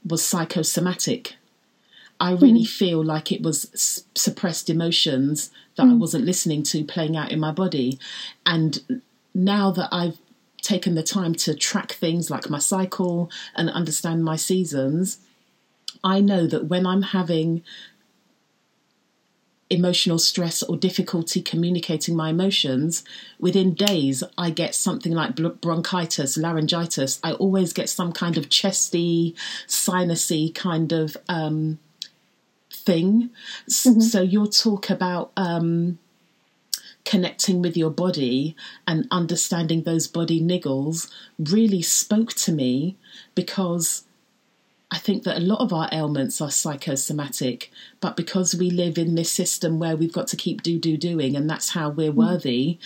[0.05, 1.35] was psychosomatic.
[2.19, 2.85] I really mm-hmm.
[2.85, 5.91] feel like it was s- suppressed emotions that mm-hmm.
[5.91, 5.99] I mm.
[5.99, 7.99] wasn't listening to playing out in my body,
[8.45, 9.03] and
[9.33, 10.17] now that I've
[10.61, 15.19] taken the time to track things like my cycle and understand my seasons,
[16.05, 17.63] I know that when I'm having
[19.71, 23.03] emotional stress or difficulty communicating my emotions,
[23.39, 27.19] within days I get something like bronchitis, laryngitis.
[27.23, 29.35] I always get some kind of chesty,
[29.67, 31.79] sinusy kind of um,
[32.71, 33.31] thing.
[33.67, 34.01] Mm-hmm.
[34.01, 35.97] So your talk about um,
[37.03, 42.97] connecting with your body and understanding those body niggles really spoke to me
[43.33, 44.04] because
[44.91, 49.15] I think that a lot of our ailments are psychosomatic, but because we live in
[49.15, 52.15] this system where we've got to keep do, do, doing, and that's how we're mm.
[52.15, 52.79] worthy,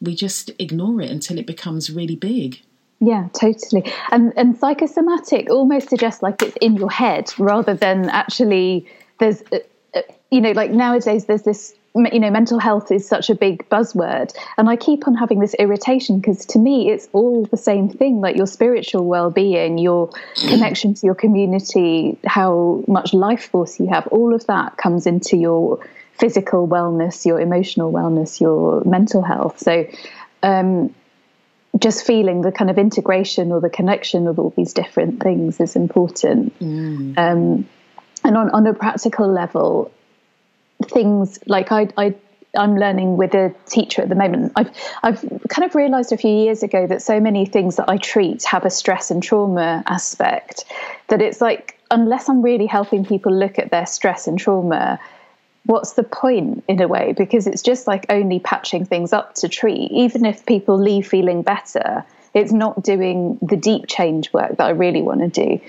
[0.00, 2.60] we just ignore it until it becomes really big.
[3.00, 3.92] Yeah, totally.
[4.10, 8.86] And and psychosomatic almost suggests like it's in your head rather than actually
[9.18, 9.58] there's uh,
[9.94, 11.74] uh, you know, like nowadays there's this
[12.12, 15.54] you know mental health is such a big buzzword and i keep on having this
[15.54, 20.10] irritation because to me it's all the same thing like your spiritual well-being your
[20.48, 25.36] connection to your community how much life force you have all of that comes into
[25.36, 25.78] your
[26.12, 29.58] physical wellness your emotional wellness your mental health.
[29.58, 29.86] So
[30.42, 30.94] um,
[31.78, 35.76] just feeling the kind of integration or the connection of all these different things is
[35.76, 36.58] important.
[36.58, 37.18] Mm.
[37.18, 37.68] um,
[38.24, 39.92] and on, on a practical level
[40.84, 42.14] things like I, I
[42.56, 44.52] I'm learning with a teacher at the moment.
[44.56, 44.70] I've
[45.02, 48.44] I've kind of realized a few years ago that so many things that I treat
[48.44, 50.64] have a stress and trauma aspect
[51.08, 54.98] that it's like unless I'm really helping people look at their stress and trauma,
[55.66, 57.12] what's the point in a way?
[57.12, 59.90] Because it's just like only patching things up to treat.
[59.92, 64.70] Even if people leave feeling better, it's not doing the deep change work that I
[64.70, 65.60] really want to do.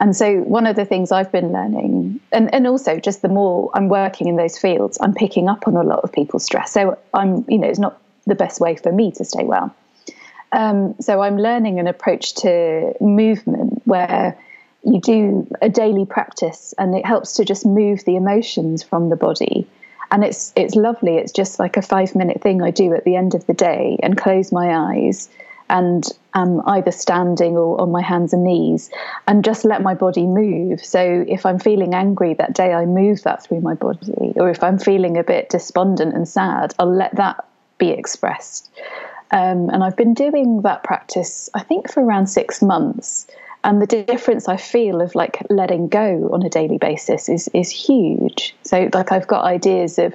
[0.00, 3.70] And so, one of the things I've been learning, and, and also just the more
[3.74, 6.72] I'm working in those fields, I'm picking up on a lot of people's stress.
[6.72, 9.74] So, I'm, you know, it's not the best way for me to stay well.
[10.52, 14.36] Um, so, I'm learning an approach to movement where
[14.84, 19.16] you do a daily practice and it helps to just move the emotions from the
[19.16, 19.66] body
[20.10, 23.16] and it's it's lovely it's just like a 5 minute thing I do at the
[23.16, 25.28] end of the day and close my eyes
[25.72, 28.90] and am either standing or on my hands and knees
[29.26, 30.84] and just let my body move.
[30.84, 34.34] So if I'm feeling angry that day, I move that through my body.
[34.36, 37.46] Or if I'm feeling a bit despondent and sad, I'll let that
[37.78, 38.70] be expressed.
[39.30, 43.26] Um, and I've been doing that practice, I think, for around six months.
[43.64, 47.70] And the difference I feel of like letting go on a daily basis is is
[47.70, 48.54] huge.
[48.62, 50.14] So like I've got ideas of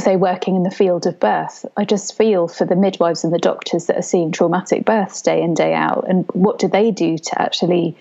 [0.00, 3.38] say working in the field of birth i just feel for the midwives and the
[3.38, 7.18] doctors that are seeing traumatic births day in day out and what do they do
[7.18, 7.96] to actually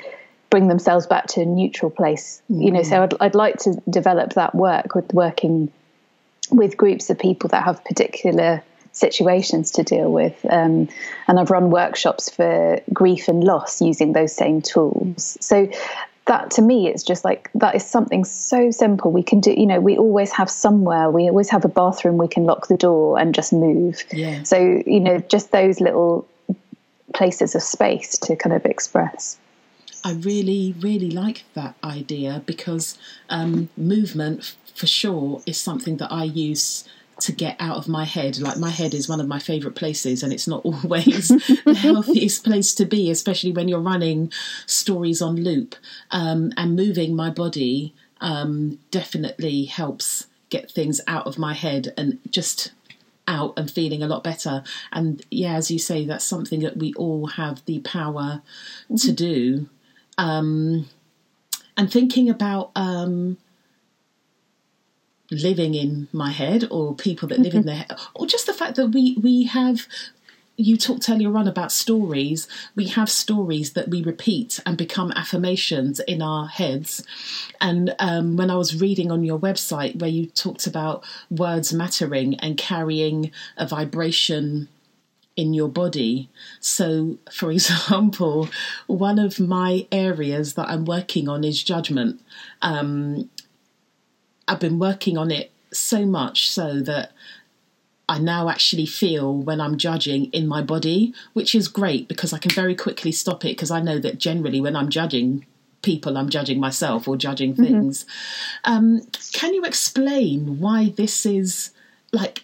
[0.50, 2.62] bring themselves back to a neutral place mm-hmm.
[2.62, 5.72] you know so I'd, I'd like to develop that work with working
[6.52, 10.90] with groups of people that have particular situations to deal with um,
[11.28, 15.70] and i've run workshops for grief and loss using those same tools so
[16.28, 19.12] that to me it's just like that is something so simple.
[19.12, 22.28] We can do you know we always have somewhere we always have a bathroom we
[22.28, 24.04] can lock the door and just move.
[24.12, 24.44] Yeah.
[24.44, 26.28] so you know just those little
[27.14, 29.38] places of space to kind of express.
[30.04, 32.98] I really, really like that idea because
[33.30, 36.88] um, movement, for sure, is something that I use
[37.22, 38.40] to get out of my head.
[38.40, 42.44] Like my head is one of my favorite places, and it's not always the healthiest
[42.44, 44.32] place to be, especially when you're running
[44.66, 45.76] stories on loop.
[46.12, 52.20] Um, and moving my body um, definitely helps get things out of my head and
[52.30, 52.72] just
[53.28, 54.64] out and feeling a lot better.
[54.92, 58.42] And yeah, as you say, that's something that we all have the power
[58.86, 58.96] mm-hmm.
[58.96, 59.70] to do.
[60.18, 60.88] Um,
[61.76, 63.38] and thinking about um,
[65.30, 67.68] living in my head or people that live in mm-hmm.
[67.68, 69.88] their head or just the fact that we we have
[70.58, 72.48] you talked earlier on about stories.
[72.76, 77.06] We have stories that we repeat and become affirmations in our heads.
[77.62, 82.40] And um, when I was reading on your website where you talked about words mattering
[82.40, 84.68] and carrying a vibration
[85.36, 86.30] in your body.
[86.60, 88.50] So, for example,
[88.88, 92.20] one of my areas that I'm working on is judgment.
[92.64, 93.30] Um,
[94.48, 97.12] I've been working on it so much so that
[98.10, 102.38] I now actually feel when I'm judging in my body, which is great because I
[102.38, 105.46] can very quickly stop it because I know that generally when I'm judging
[105.82, 107.64] people, I'm judging myself or judging mm-hmm.
[107.64, 108.06] things.
[108.66, 108.74] Mm-hmm.
[108.74, 109.02] Um,
[109.34, 111.72] can you explain why this is
[112.14, 112.44] like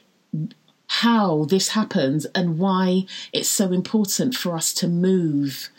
[0.88, 5.70] how this happens and why it's so important for us to move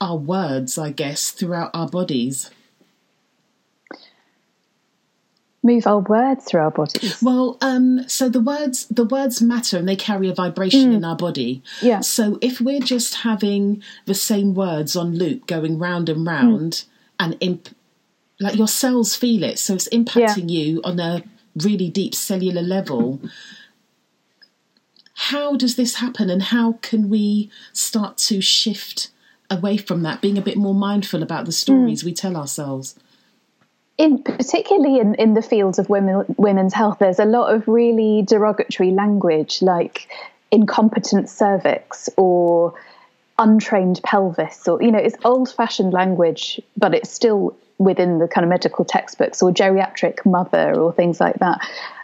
[0.00, 2.50] our words, I guess, throughout our bodies?
[5.66, 7.20] Move our words through our bodies?
[7.22, 10.96] Well, um, so the words the words matter and they carry a vibration mm.
[10.96, 11.62] in our body.
[11.82, 12.00] Yeah.
[12.00, 16.84] So if we're just having the same words on loop going round and round, mm.
[17.18, 17.76] and imp-
[18.40, 20.60] like your cells feel it, so it's impacting yeah.
[20.60, 21.22] you on a
[21.56, 23.20] really deep cellular level.
[25.14, 29.10] How does this happen, and how can we start to shift
[29.48, 32.06] away from that, being a bit more mindful about the stories mm.
[32.06, 32.94] we tell ourselves?
[33.98, 38.22] In particularly in, in the fields of women women's health, there's a lot of really
[38.22, 40.08] derogatory language like
[40.50, 42.74] incompetent cervix or
[43.38, 48.44] untrained pelvis or you know it's old fashioned language but it's still within the kind
[48.44, 51.60] of medical textbooks or geriatric mother or things like that.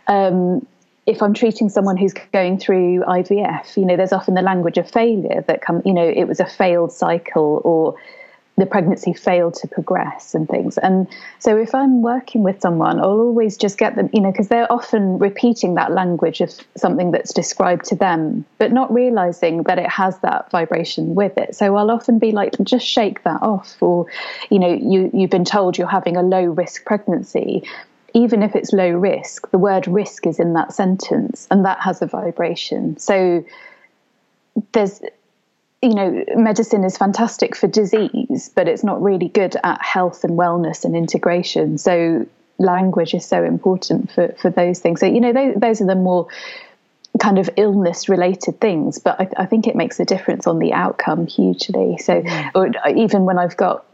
[0.07, 0.67] Um,
[1.05, 4.89] if i'm treating someone who's going through ivf you know there's often the language of
[4.89, 7.97] failure that come you know it was a failed cycle or
[8.63, 10.79] the pregnancy failed to progress and things.
[10.79, 11.09] And
[11.41, 14.73] so if I'm working with someone, I'll always just get them, you know, because they're
[14.73, 19.89] often repeating that language of something that's described to them, but not realizing that it
[19.89, 21.57] has that vibration with it.
[21.57, 23.83] So I'll often be like, just shake that off.
[23.83, 24.07] Or,
[24.49, 27.65] you know, you, you've been told you're having a low risk pregnancy.
[28.15, 32.01] Even if it's low risk, the word risk is in that sentence and that has
[32.01, 32.97] a vibration.
[32.97, 33.45] So
[34.71, 35.03] there's
[35.83, 40.39] you know, medicine is fantastic for disease, but it's not really good at health and
[40.39, 41.77] wellness and integration.
[41.77, 42.25] So
[42.59, 45.01] language is so important for, for those things.
[45.01, 46.29] So, you know, those, those are the more
[47.19, 50.73] kind of illness related things, but I, I, think it makes a difference on the
[50.73, 51.99] outcome hugely.
[51.99, 52.23] So,
[52.55, 53.85] or uh, even when I've got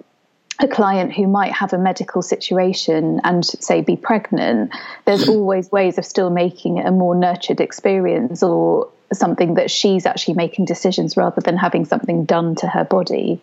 [0.61, 4.73] a client who might have a medical situation and say be pregnant,
[5.07, 10.07] there's always ways of still making it a more nurtured experience or something that she's
[10.07, 13.41] actually making decisions rather than having something done to her body.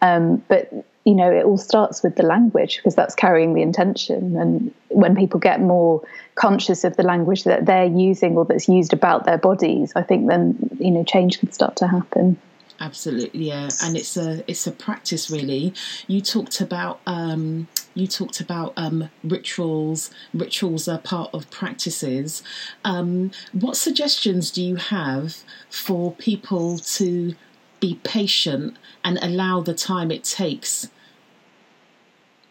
[0.00, 0.72] Um, but
[1.04, 4.36] you know, it all starts with the language because that's carrying the intention.
[4.36, 6.02] And when people get more
[6.36, 10.28] conscious of the language that they're using or that's used about their bodies, I think
[10.28, 12.38] then you know change can start to happen
[12.80, 15.72] absolutely yeah and it's a it's a practice really
[16.08, 20.10] you talked about um you talked about um, rituals.
[20.32, 22.42] Rituals are part of practices.
[22.84, 25.36] Um, what suggestions do you have
[25.70, 27.34] for people to
[27.80, 30.88] be patient and allow the time it takes?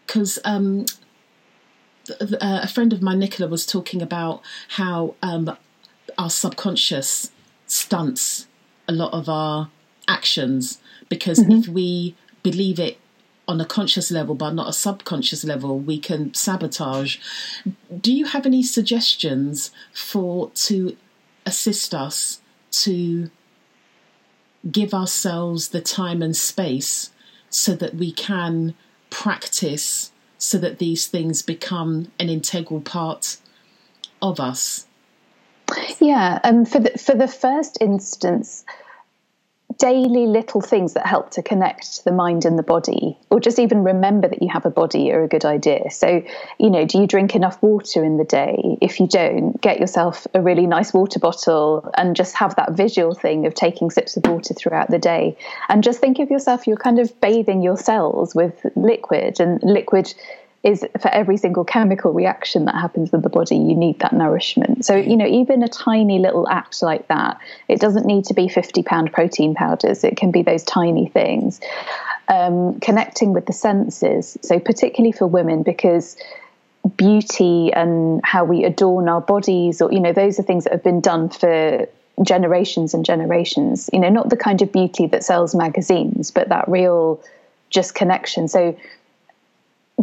[0.06, 0.86] Because um,
[2.20, 5.56] a friend of mine, Nicola, was talking about how um,
[6.18, 7.30] our subconscious
[7.66, 8.46] stunts
[8.88, 9.70] a lot of our
[10.08, 10.78] actions
[11.08, 11.52] because mm-hmm.
[11.52, 12.98] if we believe it
[13.48, 17.18] on a conscious level but not a subconscious level we can sabotage.
[18.00, 20.96] Do you have any suggestions for to
[21.44, 22.40] assist us
[22.70, 23.30] to
[24.70, 27.10] give ourselves the time and space
[27.50, 28.74] so that we can
[29.10, 33.38] practice so that these things become an integral part
[34.20, 34.86] of us?
[36.00, 38.64] Yeah um, for the for the first instance
[39.82, 43.82] daily little things that help to connect the mind and the body, or just even
[43.82, 45.90] remember that you have a body, are a good idea.
[45.90, 46.22] So,
[46.60, 48.78] you know, do you drink enough water in the day?
[48.80, 53.12] If you don't, get yourself a really nice water bottle and just have that visual
[53.12, 55.36] thing of taking sips of water throughout the day.
[55.68, 60.14] And just think of yourself, you're kind of bathing your cells with liquid, and liquid
[60.62, 64.84] is for every single chemical reaction that happens in the body, you need that nourishment.
[64.84, 67.38] So, you know, even a tiny little act like that,
[67.68, 71.60] it doesn't need to be 50 pound protein powders, it can be those tiny things.
[72.28, 74.38] Um, connecting with the senses.
[74.42, 76.16] So, particularly for women, because
[76.96, 80.84] beauty and how we adorn our bodies, or, you know, those are things that have
[80.84, 81.88] been done for
[82.22, 83.90] generations and generations.
[83.92, 87.20] You know, not the kind of beauty that sells magazines, but that real
[87.70, 88.46] just connection.
[88.46, 88.76] So,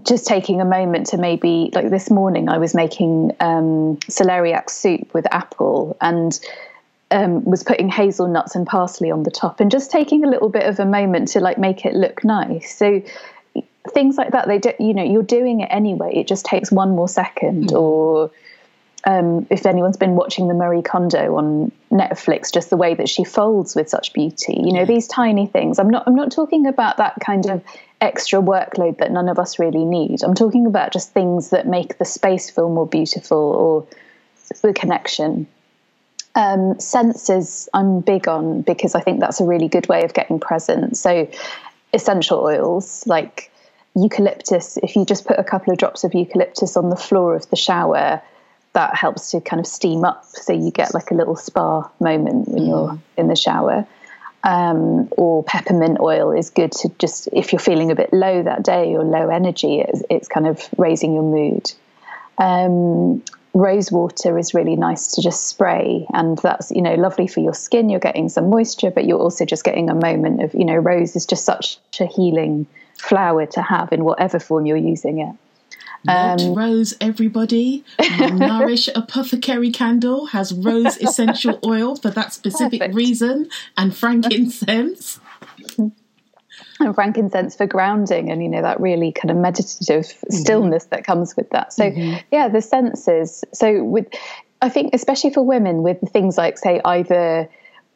[0.06, 5.14] just taking a moment to maybe like this morning I was making um, celeriac soup
[5.14, 6.40] with apple and
[7.12, 10.64] um, was putting hazelnuts and parsley on the top and just taking a little bit
[10.64, 12.76] of a moment to like make it look nice.
[12.76, 13.02] So
[13.92, 16.12] things like that, they do, you know, you're doing it anyway.
[16.14, 17.80] It just takes one more second mm.
[17.80, 18.32] or
[19.06, 23.24] um, if anyone's been watching the Marie Kondo on Netflix, just the way that she
[23.24, 24.86] folds with such beauty, you know, yeah.
[24.86, 25.80] these tiny things.
[25.80, 26.04] I'm not.
[26.06, 27.64] I'm not talking about that kind of
[28.02, 30.24] extra workload that none of us really need.
[30.24, 33.88] I'm talking about just things that make the space feel more beautiful or
[34.62, 35.48] the connection.
[36.36, 40.40] Um, senses, I'm big on because I think that's a really good way of getting
[40.40, 40.96] present.
[40.96, 41.30] So,
[41.92, 43.52] essential oils like
[43.96, 44.78] eucalyptus.
[44.78, 47.56] If you just put a couple of drops of eucalyptus on the floor of the
[47.56, 48.22] shower
[48.74, 52.48] that helps to kind of steam up so you get like a little spa moment
[52.48, 52.68] when mm.
[52.68, 53.86] you're in the shower
[54.44, 58.64] um, or peppermint oil is good to just if you're feeling a bit low that
[58.64, 61.72] day or low energy it's, it's kind of raising your mood.
[62.38, 63.24] Um,
[63.54, 67.54] rose water is really nice to just spray and that's you know lovely for your
[67.54, 67.90] skin.
[67.90, 71.16] You're getting some moisture but you're also just getting a moment of you know rose
[71.16, 72.66] is just such a healing
[72.98, 75.36] flower to have in whatever form you're using it
[76.06, 77.84] not um, rose, everybody.
[78.20, 82.96] Nourish Apothecary Candle has rose essential oil for that specific perfect.
[82.96, 85.20] reason, and frankincense.
[85.78, 90.34] And frankincense for grounding, and you know that really kind of meditative mm-hmm.
[90.34, 91.74] stillness that comes with that.
[91.74, 92.18] So, mm-hmm.
[92.32, 93.44] yeah, the senses.
[93.54, 94.08] So, with
[94.62, 97.50] I think especially for women, with things like say either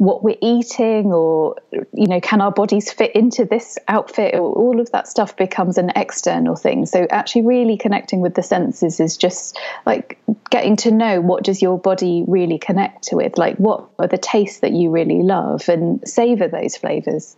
[0.03, 1.55] what we're eating or
[1.93, 4.35] you know can our bodies fit into this outfit?
[4.35, 6.85] All of that stuff becomes an external thing.
[6.85, 11.61] So actually really connecting with the senses is just like getting to know what does
[11.61, 13.37] your body really connect with?
[13.37, 17.37] Like what are the tastes that you really love and savor those flavors?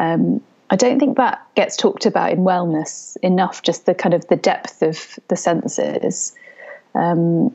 [0.00, 3.62] Um, I don't think that gets talked about in wellness enough.
[3.62, 6.34] Just the kind of the depth of the senses,
[6.94, 7.54] um,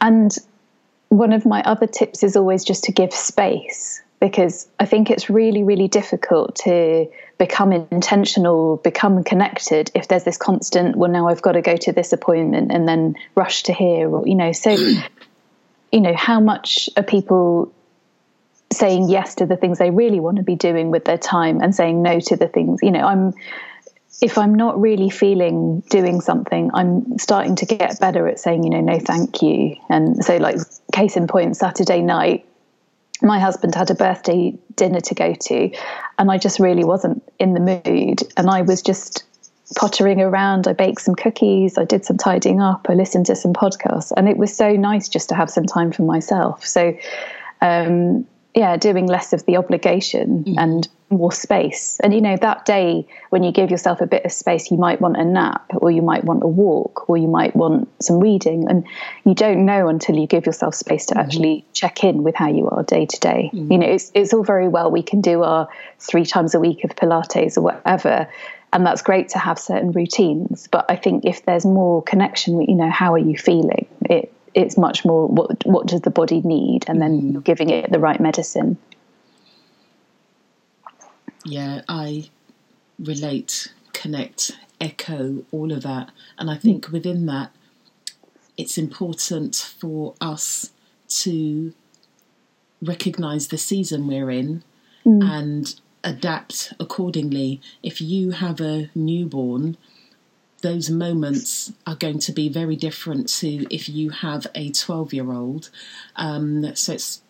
[0.00, 0.36] and
[1.08, 5.30] one of my other tips is always just to give space because I think it's
[5.30, 7.06] really, really difficult to
[7.38, 11.92] become intentional, become connected if there's this constant, well, now I've got to go to
[11.92, 14.70] this appointment and then rush to here, or, you know, so,
[15.92, 17.72] you know, how much are people
[18.72, 21.74] saying yes to the things they really want to be doing with their time and
[21.74, 23.32] saying no to the things, you know, I'm,
[24.20, 28.70] if I'm not really feeling doing something, I'm starting to get better at saying, you
[28.70, 29.76] know, no, thank you.
[29.88, 30.58] And so, like,
[30.92, 32.44] case in point, Saturday night,
[33.22, 35.70] my husband had a birthday dinner to go to,
[36.18, 38.22] and I just really wasn't in the mood.
[38.36, 39.24] And I was just
[39.76, 40.66] pottering around.
[40.66, 44.28] I baked some cookies, I did some tidying up, I listened to some podcasts, and
[44.28, 46.66] it was so nice just to have some time for myself.
[46.66, 46.96] So,
[47.60, 48.26] um,
[48.58, 50.54] yeah, doing less of the obligation mm.
[50.58, 52.00] and more space.
[52.02, 55.00] And you know, that day when you give yourself a bit of space, you might
[55.00, 58.68] want a nap, or you might want a walk, or you might want some reading.
[58.68, 58.84] And
[59.24, 62.48] you don't know until you give yourself space to mm actually check in with how
[62.48, 63.50] you are day to day.
[63.52, 63.70] Mm.
[63.70, 66.84] You know, it's it's all very well we can do our three times a week
[66.84, 68.28] of Pilates or whatever.
[68.72, 70.68] And that's great to have certain routines.
[70.70, 73.86] But I think if there's more connection, you know, how are you feeling?
[74.02, 77.44] It it's much more what what does the body need and then mm.
[77.44, 78.76] giving it the right medicine
[81.44, 82.28] yeah i
[82.98, 87.50] relate connect echo all of that and i think within that
[88.56, 90.72] it's important for us
[91.08, 91.72] to
[92.82, 94.62] recognize the season we're in
[95.04, 95.24] mm.
[95.24, 99.76] and adapt accordingly if you have a newborn
[100.60, 105.32] those moments are going to be very different to if you have a 12 year
[105.32, 105.70] old.
[106.16, 107.22] Um, so it's,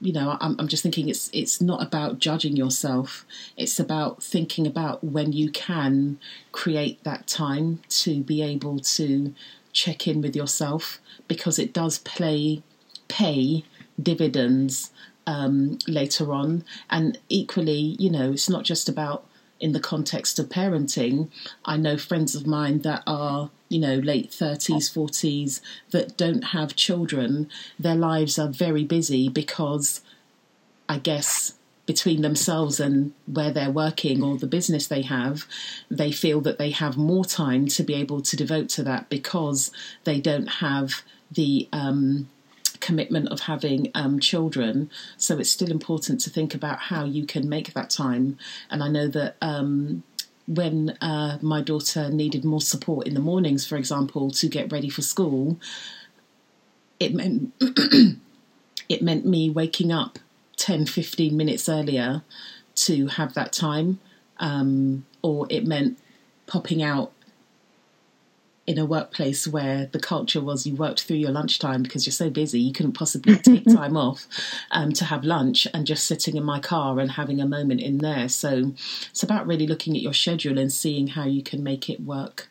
[0.00, 3.24] you know, I'm, I'm just thinking it's it's not about judging yourself.
[3.56, 6.18] It's about thinking about when you can
[6.52, 9.34] create that time to be able to
[9.72, 10.98] check in with yourself
[11.28, 12.62] because it does play
[13.08, 13.64] pay
[14.02, 14.90] dividends
[15.26, 16.64] um, later on.
[16.90, 19.25] And equally, you know, it's not just about
[19.60, 21.30] in the context of parenting.
[21.64, 26.76] I know friends of mine that are, you know, late 30s, 40s that don't have
[26.76, 27.48] children.
[27.78, 30.00] Their lives are very busy because
[30.88, 31.54] I guess
[31.86, 35.46] between themselves and where they're working or the business they have,
[35.88, 39.70] they feel that they have more time to be able to devote to that because
[40.04, 42.28] they don't have the um,
[42.80, 44.90] commitment of having um, children.
[45.16, 48.38] So it's still important to think about how you can make that time.
[48.70, 49.36] And I know that.
[49.40, 50.02] Um,
[50.48, 54.88] when uh, my daughter needed more support in the mornings, for example, to get ready
[54.88, 55.58] for school,
[57.00, 57.52] it meant
[58.88, 60.20] it meant me waking up
[60.56, 62.22] 10, 15 minutes earlier
[62.74, 63.98] to have that time,
[64.38, 65.98] um, or it meant
[66.46, 67.12] popping out
[68.66, 72.28] in a workplace where the culture was you worked through your lunchtime because you're so
[72.28, 74.26] busy you couldn't possibly take time off
[74.72, 77.98] um, to have lunch and just sitting in my car and having a moment in
[77.98, 78.72] there so
[79.08, 82.48] it's about really looking at your schedule and seeing how you can make it work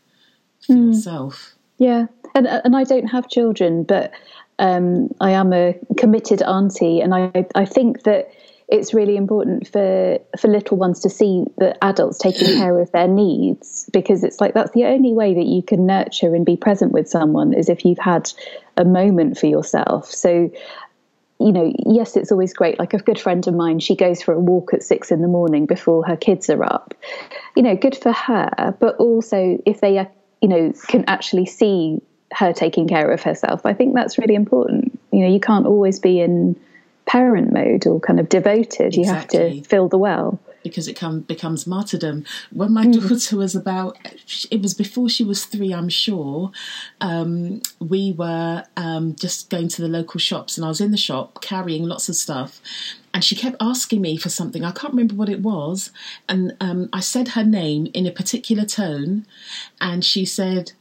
[0.65, 0.87] for mm.
[0.87, 4.11] yourself yeah and, and i don't have children but
[4.57, 8.31] um, i am a committed auntie and i, I think that
[8.67, 13.07] it's really important for for little ones to see the adults taking care of their
[13.07, 16.91] needs because it's like that's the only way that you can nurture and be present
[16.91, 18.31] with someone is if you've had
[18.77, 20.09] a moment for yourself.
[20.09, 20.51] So
[21.39, 22.79] you know yes it's always great.
[22.79, 25.27] Like a good friend of mine she goes for a walk at six in the
[25.27, 26.95] morning before her kids are up.
[27.55, 30.09] You know good for her but also if they are
[30.41, 32.01] you know can actually see
[32.33, 34.99] her taking care of herself i think that's really important.
[35.11, 36.55] You know you can't always be in
[37.05, 38.97] parent mode or kind of devoted.
[38.97, 39.03] Exactly.
[39.03, 40.39] You have to fill the well.
[40.63, 42.25] Because it come, becomes martyrdom.
[42.51, 43.07] When my mm.
[43.07, 43.97] daughter was about,
[44.49, 46.49] it was before she was three, I'm sure.
[47.01, 50.97] Um, we were um, just going to the local shops, and I was in the
[50.97, 52.61] shop carrying lots of stuff,
[53.13, 54.63] and she kept asking me for something.
[54.63, 55.91] I can't remember what it was,
[56.27, 59.27] and um, I said her name in a particular tone,
[59.79, 60.71] and she said,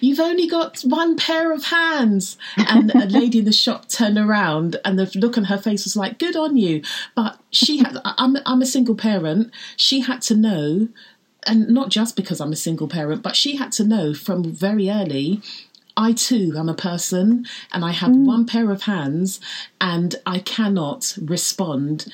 [0.00, 2.36] You've only got one pair of hands.
[2.56, 5.96] And a lady in the shop turned around and the look on her face was
[5.96, 6.82] like, Good on you.
[7.14, 9.50] But she had, I'm, I'm a single parent.
[9.76, 10.88] She had to know,
[11.46, 14.90] and not just because I'm a single parent, but she had to know from very
[14.90, 15.42] early
[15.96, 18.24] I too am a person and I have mm.
[18.24, 19.40] one pair of hands
[19.80, 22.10] and I cannot respond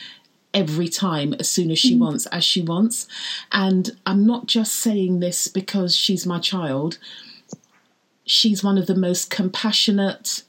[0.55, 2.01] every time as soon as she mm.
[2.01, 3.07] wants, as she wants.
[3.53, 6.99] And I'm not just saying this because she's my child
[8.29, 10.43] she's one of the most compassionate.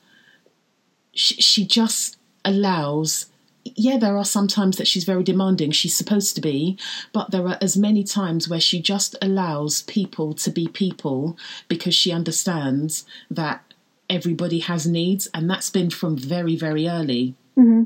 [1.13, 3.27] She, she just allows
[3.75, 5.71] yeah, there are some times that she's very demanding.
[5.71, 6.77] She's supposed to be,
[7.13, 11.93] but there are as many times where she just allows people to be people because
[11.93, 13.73] she understands that
[14.09, 17.35] everybody has needs, and that's been from very, very early.
[17.57, 17.83] Mm-hmm.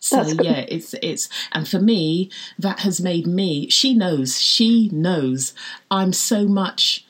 [0.00, 3.68] So yeah, it's it's and for me that has made me.
[3.70, 4.40] She knows.
[4.40, 5.54] She knows.
[5.90, 7.03] I'm so much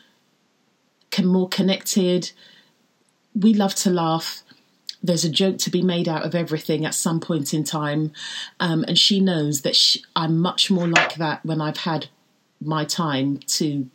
[1.22, 2.32] more connected.
[3.34, 4.44] We love to laugh
[5.04, 8.10] there's a joke to be made out of everything at some point in time.
[8.58, 12.06] Um, and she knows that she, I'm much more like that when I've had
[12.58, 13.90] my time to,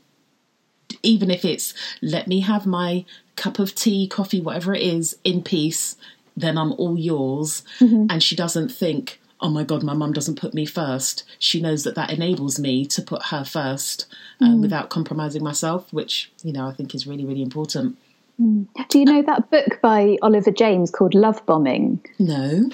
[1.01, 3.05] even if it's let me have my
[3.35, 5.97] cup of tea, coffee, whatever it is, in peace,
[6.37, 7.63] then I'm all yours.
[7.79, 8.05] Mm-hmm.
[8.11, 11.23] And she doesn't think, oh my God, my mum doesn't put me first.
[11.39, 14.05] She knows that that enables me to put her first
[14.41, 14.61] um, mm.
[14.61, 17.97] without compromising myself, which, you know, I think is really, really important.
[18.37, 21.99] Do you know that book by Oliver James called Love Bombing?
[22.19, 22.69] No.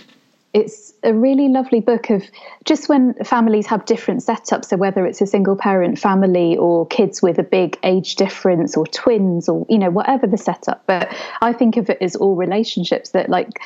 [0.54, 2.24] It's a really lovely book of
[2.64, 4.66] just when families have different setups.
[4.66, 8.86] So, whether it's a single parent family or kids with a big age difference or
[8.88, 10.84] twins or, you know, whatever the setup.
[10.86, 13.60] But I think of it as all relationships that, like,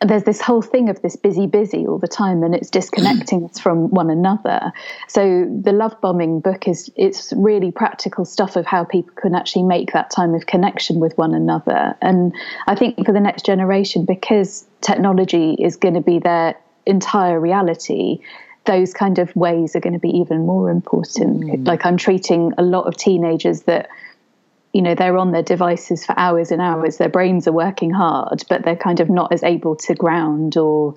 [0.00, 3.58] there's this whole thing of this busy, busy all the time, and it's disconnecting us
[3.58, 4.72] from one another.
[5.08, 9.64] So the love bombing book is it's really practical stuff of how people can actually
[9.64, 11.96] make that time of connection with one another.
[12.00, 12.32] And
[12.68, 16.54] I think for the next generation, because technology is going to be their
[16.86, 18.20] entire reality,
[18.66, 21.40] those kind of ways are going to be even more important.
[21.40, 21.66] Mm.
[21.66, 23.88] Like I'm treating a lot of teenagers that
[24.72, 26.98] you know they're on their devices for hours and hours.
[26.98, 30.94] Their brains are working hard but they're kind of not as able to ground or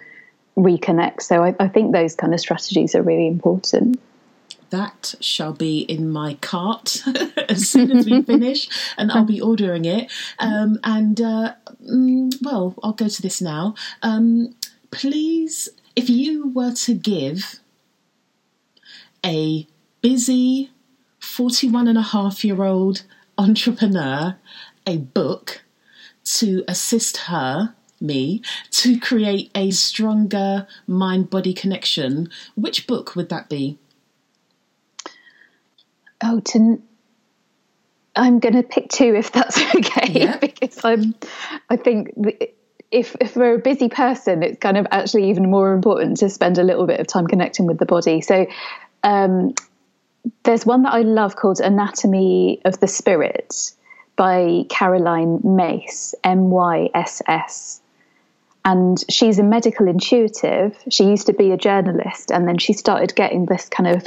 [0.58, 1.22] reconnect.
[1.22, 4.00] So I, I, think those kind of strategies are really important.
[4.70, 7.04] That shall be in my cart
[7.50, 10.12] as soon as we finish and i'll be ordering it.
[10.40, 11.54] Um, and uh,
[11.84, 13.76] mm, well i'll go to this now.
[14.02, 14.56] Um,
[14.92, 17.60] please if you were to give
[19.26, 19.68] a
[20.02, 20.72] busy
[21.20, 23.04] 41 and a half year old
[23.42, 24.38] entrepreneur
[24.86, 25.64] a book
[26.24, 33.50] to assist her me to create a stronger mind body connection which book would that
[33.50, 33.80] be
[36.24, 36.82] oh to
[38.16, 40.38] i'm going to pick two if that's okay yeah.
[40.38, 41.16] because i'm
[41.70, 42.10] i think
[42.92, 46.60] if if we're a busy person it's kind of actually even more important to spend
[46.60, 48.46] a little bit of time connecting with the body so
[49.04, 49.56] um,
[50.44, 53.74] there's one that I love called Anatomy of the Spirit
[54.16, 57.82] by Caroline Myss, M Y S S.
[58.64, 60.78] And she's a medical intuitive.
[60.90, 64.06] She used to be a journalist, and then she started getting this kind of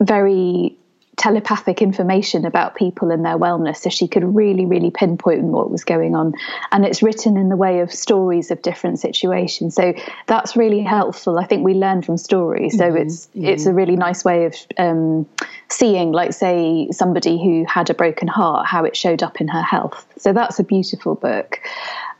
[0.00, 0.76] very
[1.16, 5.84] telepathic information about people and their wellness so she could really really pinpoint what was
[5.84, 6.34] going on.
[6.72, 9.74] And it's written in the way of stories of different situations.
[9.74, 9.94] So
[10.26, 11.38] that's really helpful.
[11.38, 12.76] I think we learn from stories.
[12.76, 12.96] So mm-hmm.
[12.96, 13.44] it's mm-hmm.
[13.44, 15.26] it's a really nice way of um,
[15.68, 19.62] seeing like say somebody who had a broken heart how it showed up in her
[19.62, 20.06] health.
[20.18, 21.60] So that's a beautiful book.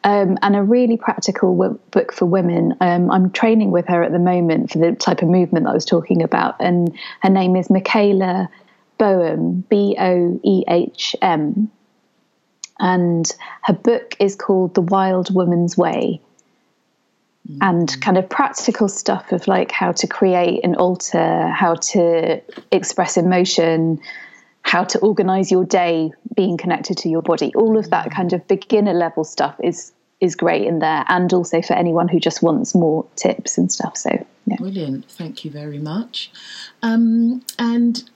[0.06, 2.74] Um, and a really practical w- book for women.
[2.82, 5.74] Um, I'm training with her at the moment for the type of movement that I
[5.74, 8.50] was talking about, and her name is Michaela
[8.98, 11.70] Boehm, B O E H M.
[12.78, 13.30] And
[13.62, 16.20] her book is called The Wild Woman's Way.
[17.48, 17.58] Mm-hmm.
[17.60, 22.40] And kind of practical stuff of like how to create an altar, how to
[22.72, 24.00] express emotion,
[24.62, 27.52] how to organize your day being connected to your body.
[27.54, 31.60] All of that kind of beginner level stuff is is great in there and also
[31.60, 34.10] for anyone who just wants more tips and stuff so
[34.46, 34.56] yeah.
[34.56, 36.30] brilliant thank you very much
[36.82, 38.08] um, and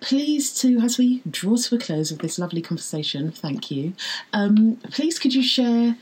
[0.00, 3.92] please to as we draw to a close of this lovely conversation thank you.
[4.32, 5.96] Um, please could you share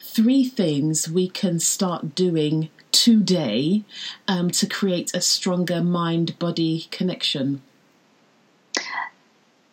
[0.00, 3.82] three things we can start doing today
[4.28, 7.62] um, to create a stronger mind body connection?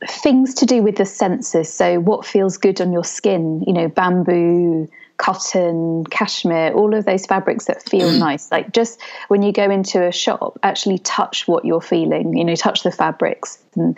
[0.07, 1.71] Things to do with the senses.
[1.71, 3.63] So what feels good on your skin?
[3.67, 4.87] You know bamboo
[5.19, 8.17] cotton, cashmere, all of those fabrics that feel mm.
[8.17, 8.49] nice.
[8.51, 12.55] Like just when you go into a shop, actually touch what you're feeling, you know,
[12.55, 13.97] touch the fabrics and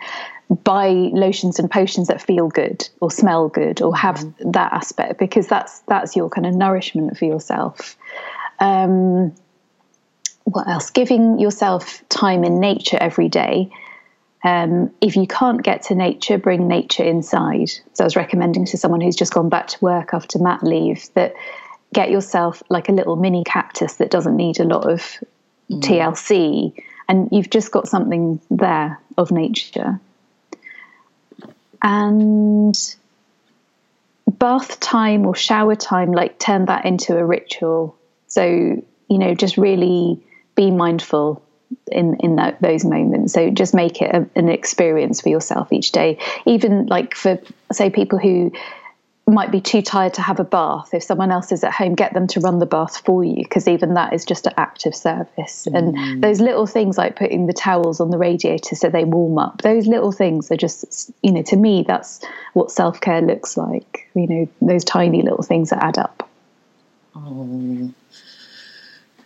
[0.64, 5.20] buy lotions and potions that feel good or smell good or have mm that aspect
[5.20, 7.96] because that's that's your kind of nourishment for yourself.
[8.60, 9.36] Um,
[10.46, 10.90] what else?
[10.90, 13.72] Giving yourself time in nature every day
[14.44, 17.70] um, if you can't get to nature, bring nature inside.
[17.94, 21.08] So I was recommending to someone who's just gone back to work after mat leave
[21.14, 21.36] that
[21.94, 25.02] get yourself like a little mini cactus that doesn't need a lot of
[25.70, 25.82] mm.
[25.82, 26.74] TLC,
[27.08, 30.00] and you've just got something there of nature.
[31.84, 32.76] And
[34.28, 37.96] bath time or shower time, like turn that into a ritual.
[38.28, 40.20] So you know, just really
[40.56, 41.44] be mindful
[41.92, 43.34] in in that, those moments.
[43.34, 46.18] So just make it a, an experience for yourself each day.
[46.46, 47.40] Even like for
[47.72, 48.52] say people who
[49.28, 52.14] might be too tired to have a bath if someone else is at home get
[52.14, 54.96] them to run the bath for you because even that is just an act of
[54.96, 55.78] service mm.
[55.78, 59.62] and those little things like putting the towels on the radiator so they warm up
[59.62, 64.28] those little things are just you know to me that's what self-care looks like you
[64.28, 66.30] know those tiny little things that add up
[67.16, 67.94] oh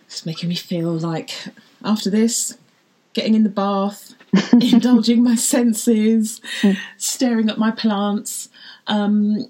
[0.06, 1.48] it's making me feel like
[1.84, 2.56] after this
[3.12, 4.14] getting in the bath
[4.52, 6.40] indulging my senses
[6.96, 8.48] staring at my plants
[8.86, 9.46] um,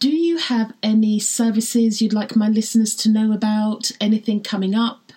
[0.00, 3.90] do you have any services you'd like my listeners to know about?
[4.00, 5.12] Anything coming up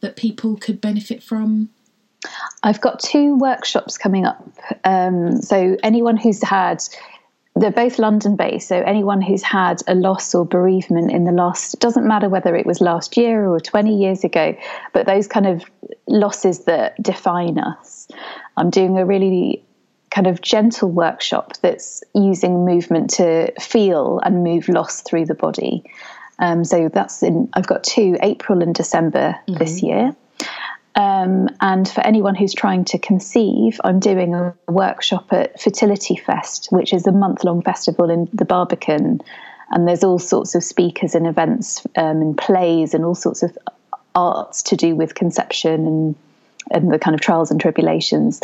[0.00, 1.68] that people could benefit from?
[2.64, 4.44] I've got two workshops coming up.
[4.84, 6.82] Um, so, anyone who's had,
[7.58, 8.68] they're both London based.
[8.68, 12.66] So, anyone who's had a loss or bereavement in the last, doesn't matter whether it
[12.66, 14.56] was last year or 20 years ago,
[14.92, 15.64] but those kind of
[16.06, 18.08] losses that define us.
[18.56, 19.62] I'm doing a really
[20.10, 25.84] kind of gentle workshop that's using movement to feel and move loss through the body.
[26.38, 29.58] Um, so that's in, I've got two, April and December mm-hmm.
[29.58, 30.14] this year.
[30.98, 36.68] Um, and for anyone who's trying to conceive, I'm doing a workshop at Fertility Fest,
[36.70, 39.20] which is a month long festival in the Barbican.
[39.70, 43.56] And there's all sorts of speakers and events um, and plays and all sorts of
[44.16, 46.14] arts to do with conception and
[46.70, 48.42] and the kind of trials and tribulations.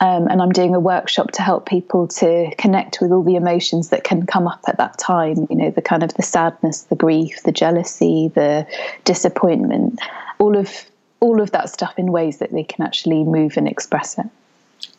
[0.00, 3.90] Um, and I'm doing a workshop to help people to connect with all the emotions
[3.90, 5.46] that can come up at that time.
[5.50, 8.66] You know, the kind of the sadness, the grief, the jealousy, the
[9.04, 9.98] disappointment,
[10.38, 10.86] all of
[11.20, 14.26] all of that stuff in ways that they can actually move and express it.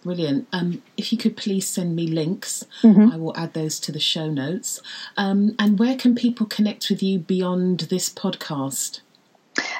[0.03, 0.47] Brilliant.
[0.51, 3.11] Um, if you could please send me links, mm-hmm.
[3.11, 4.81] I will add those to the show notes.
[5.17, 9.01] Um, and where can people connect with you beyond this podcast?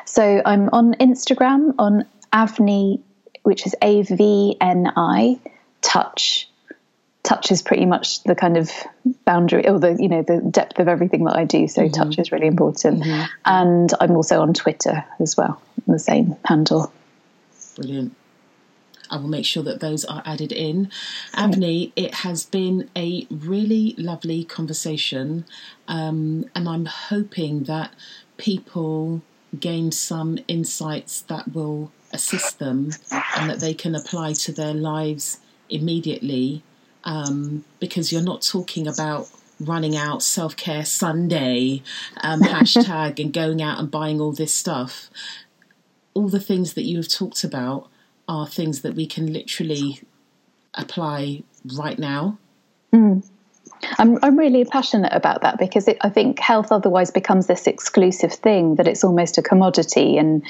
[0.06, 3.00] So I'm on Instagram on Avni,
[3.44, 5.40] which is A V N I,
[5.82, 6.47] touch.
[7.28, 8.72] Touch is pretty much the kind of
[9.26, 11.68] boundary or the you know the depth of everything that I do.
[11.68, 11.92] So mm-hmm.
[11.92, 13.04] touch is really important.
[13.04, 13.26] Mm-hmm.
[13.44, 16.94] And I'm also on Twitter as well, the same handle.
[17.76, 18.16] Brilliant.
[19.10, 20.90] I will make sure that those are added in.
[21.34, 25.44] Avni, it has been a really lovely conversation,
[25.90, 27.92] um, and I'm hoping that
[28.38, 29.22] people
[29.60, 32.92] gain some insights that will assist them
[33.36, 36.64] and that they can apply to their lives immediately
[37.08, 39.30] um, because you're not talking about
[39.60, 41.82] running out self care Sunday
[42.22, 45.10] um, hashtag and going out and buying all this stuff.
[46.14, 47.90] All the things that you have talked about
[48.28, 50.02] are things that we can literally
[50.74, 51.44] apply
[51.78, 52.38] right now.
[52.94, 53.26] Mm.
[54.00, 58.34] I'm, I'm really passionate about that because it, I think health otherwise becomes this exclusive
[58.34, 60.18] thing that it's almost a commodity.
[60.18, 60.44] And,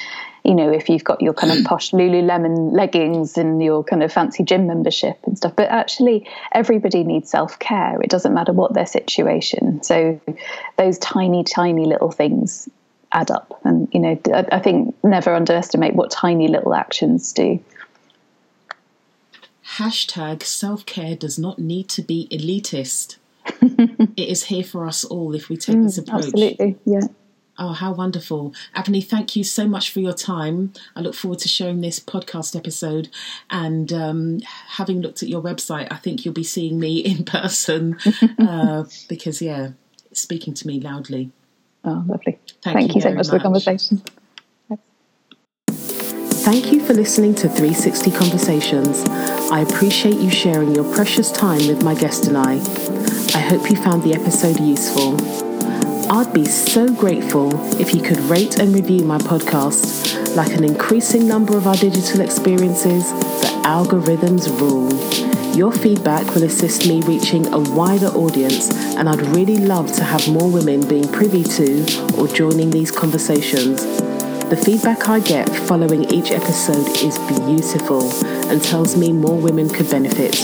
[0.44, 4.12] you know, if you've got your kind of posh Lululemon leggings and your kind of
[4.12, 8.02] fancy gym membership and stuff, but actually everybody needs self care.
[8.02, 9.84] It doesn't matter what their situation.
[9.84, 10.20] So
[10.78, 12.70] those tiny, tiny little things
[13.12, 13.60] add up.
[13.64, 17.60] And, you know, I, I think never underestimate what tiny little actions do.
[19.78, 23.18] Hashtag self care does not need to be elitist.
[23.46, 26.26] it is here for us all if we take mm, this approach.
[26.26, 27.02] Absolutely, yeah.
[27.60, 28.54] Oh, how wonderful.
[28.76, 30.74] Avni, thank you so much for your time.
[30.96, 33.10] I look forward to sharing this podcast episode.
[33.50, 37.98] And um, having looked at your website, I think you'll be seeing me in person
[38.40, 39.70] uh, because, yeah,
[40.12, 41.32] speaking to me loudly.
[41.84, 42.40] Oh, lovely.
[42.64, 44.04] Thank, thank you, you so much, much for the conversation.
[46.48, 49.04] Thank you for listening to 360 Conversations.
[49.52, 52.54] I appreciate you sharing your precious time with my guest and I.
[53.38, 55.18] I hope you found the episode useful.
[56.10, 60.38] I'd be so grateful if you could rate and review my podcast.
[60.38, 64.88] Like an increasing number of our digital experiences, the algorithms rule.
[65.54, 70.26] Your feedback will assist me reaching a wider audience, and I'd really love to have
[70.30, 74.07] more women being privy to or joining these conversations.
[74.50, 78.10] The feedback I get following each episode is beautiful
[78.50, 80.38] and tells me more women could benefit.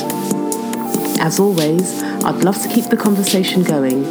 [1.22, 4.04] As always, I'd love to keep the conversation going.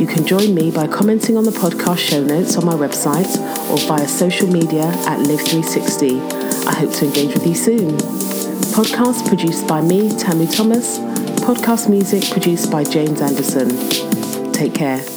[0.00, 3.38] You can join me by commenting on the podcast show notes on my website
[3.70, 6.66] or via social media at Live360.
[6.66, 7.90] I hope to engage with you soon.
[8.74, 10.98] Podcast produced by me, Tammy Thomas.
[11.46, 13.70] Podcast music produced by James Anderson.
[14.52, 15.15] Take care.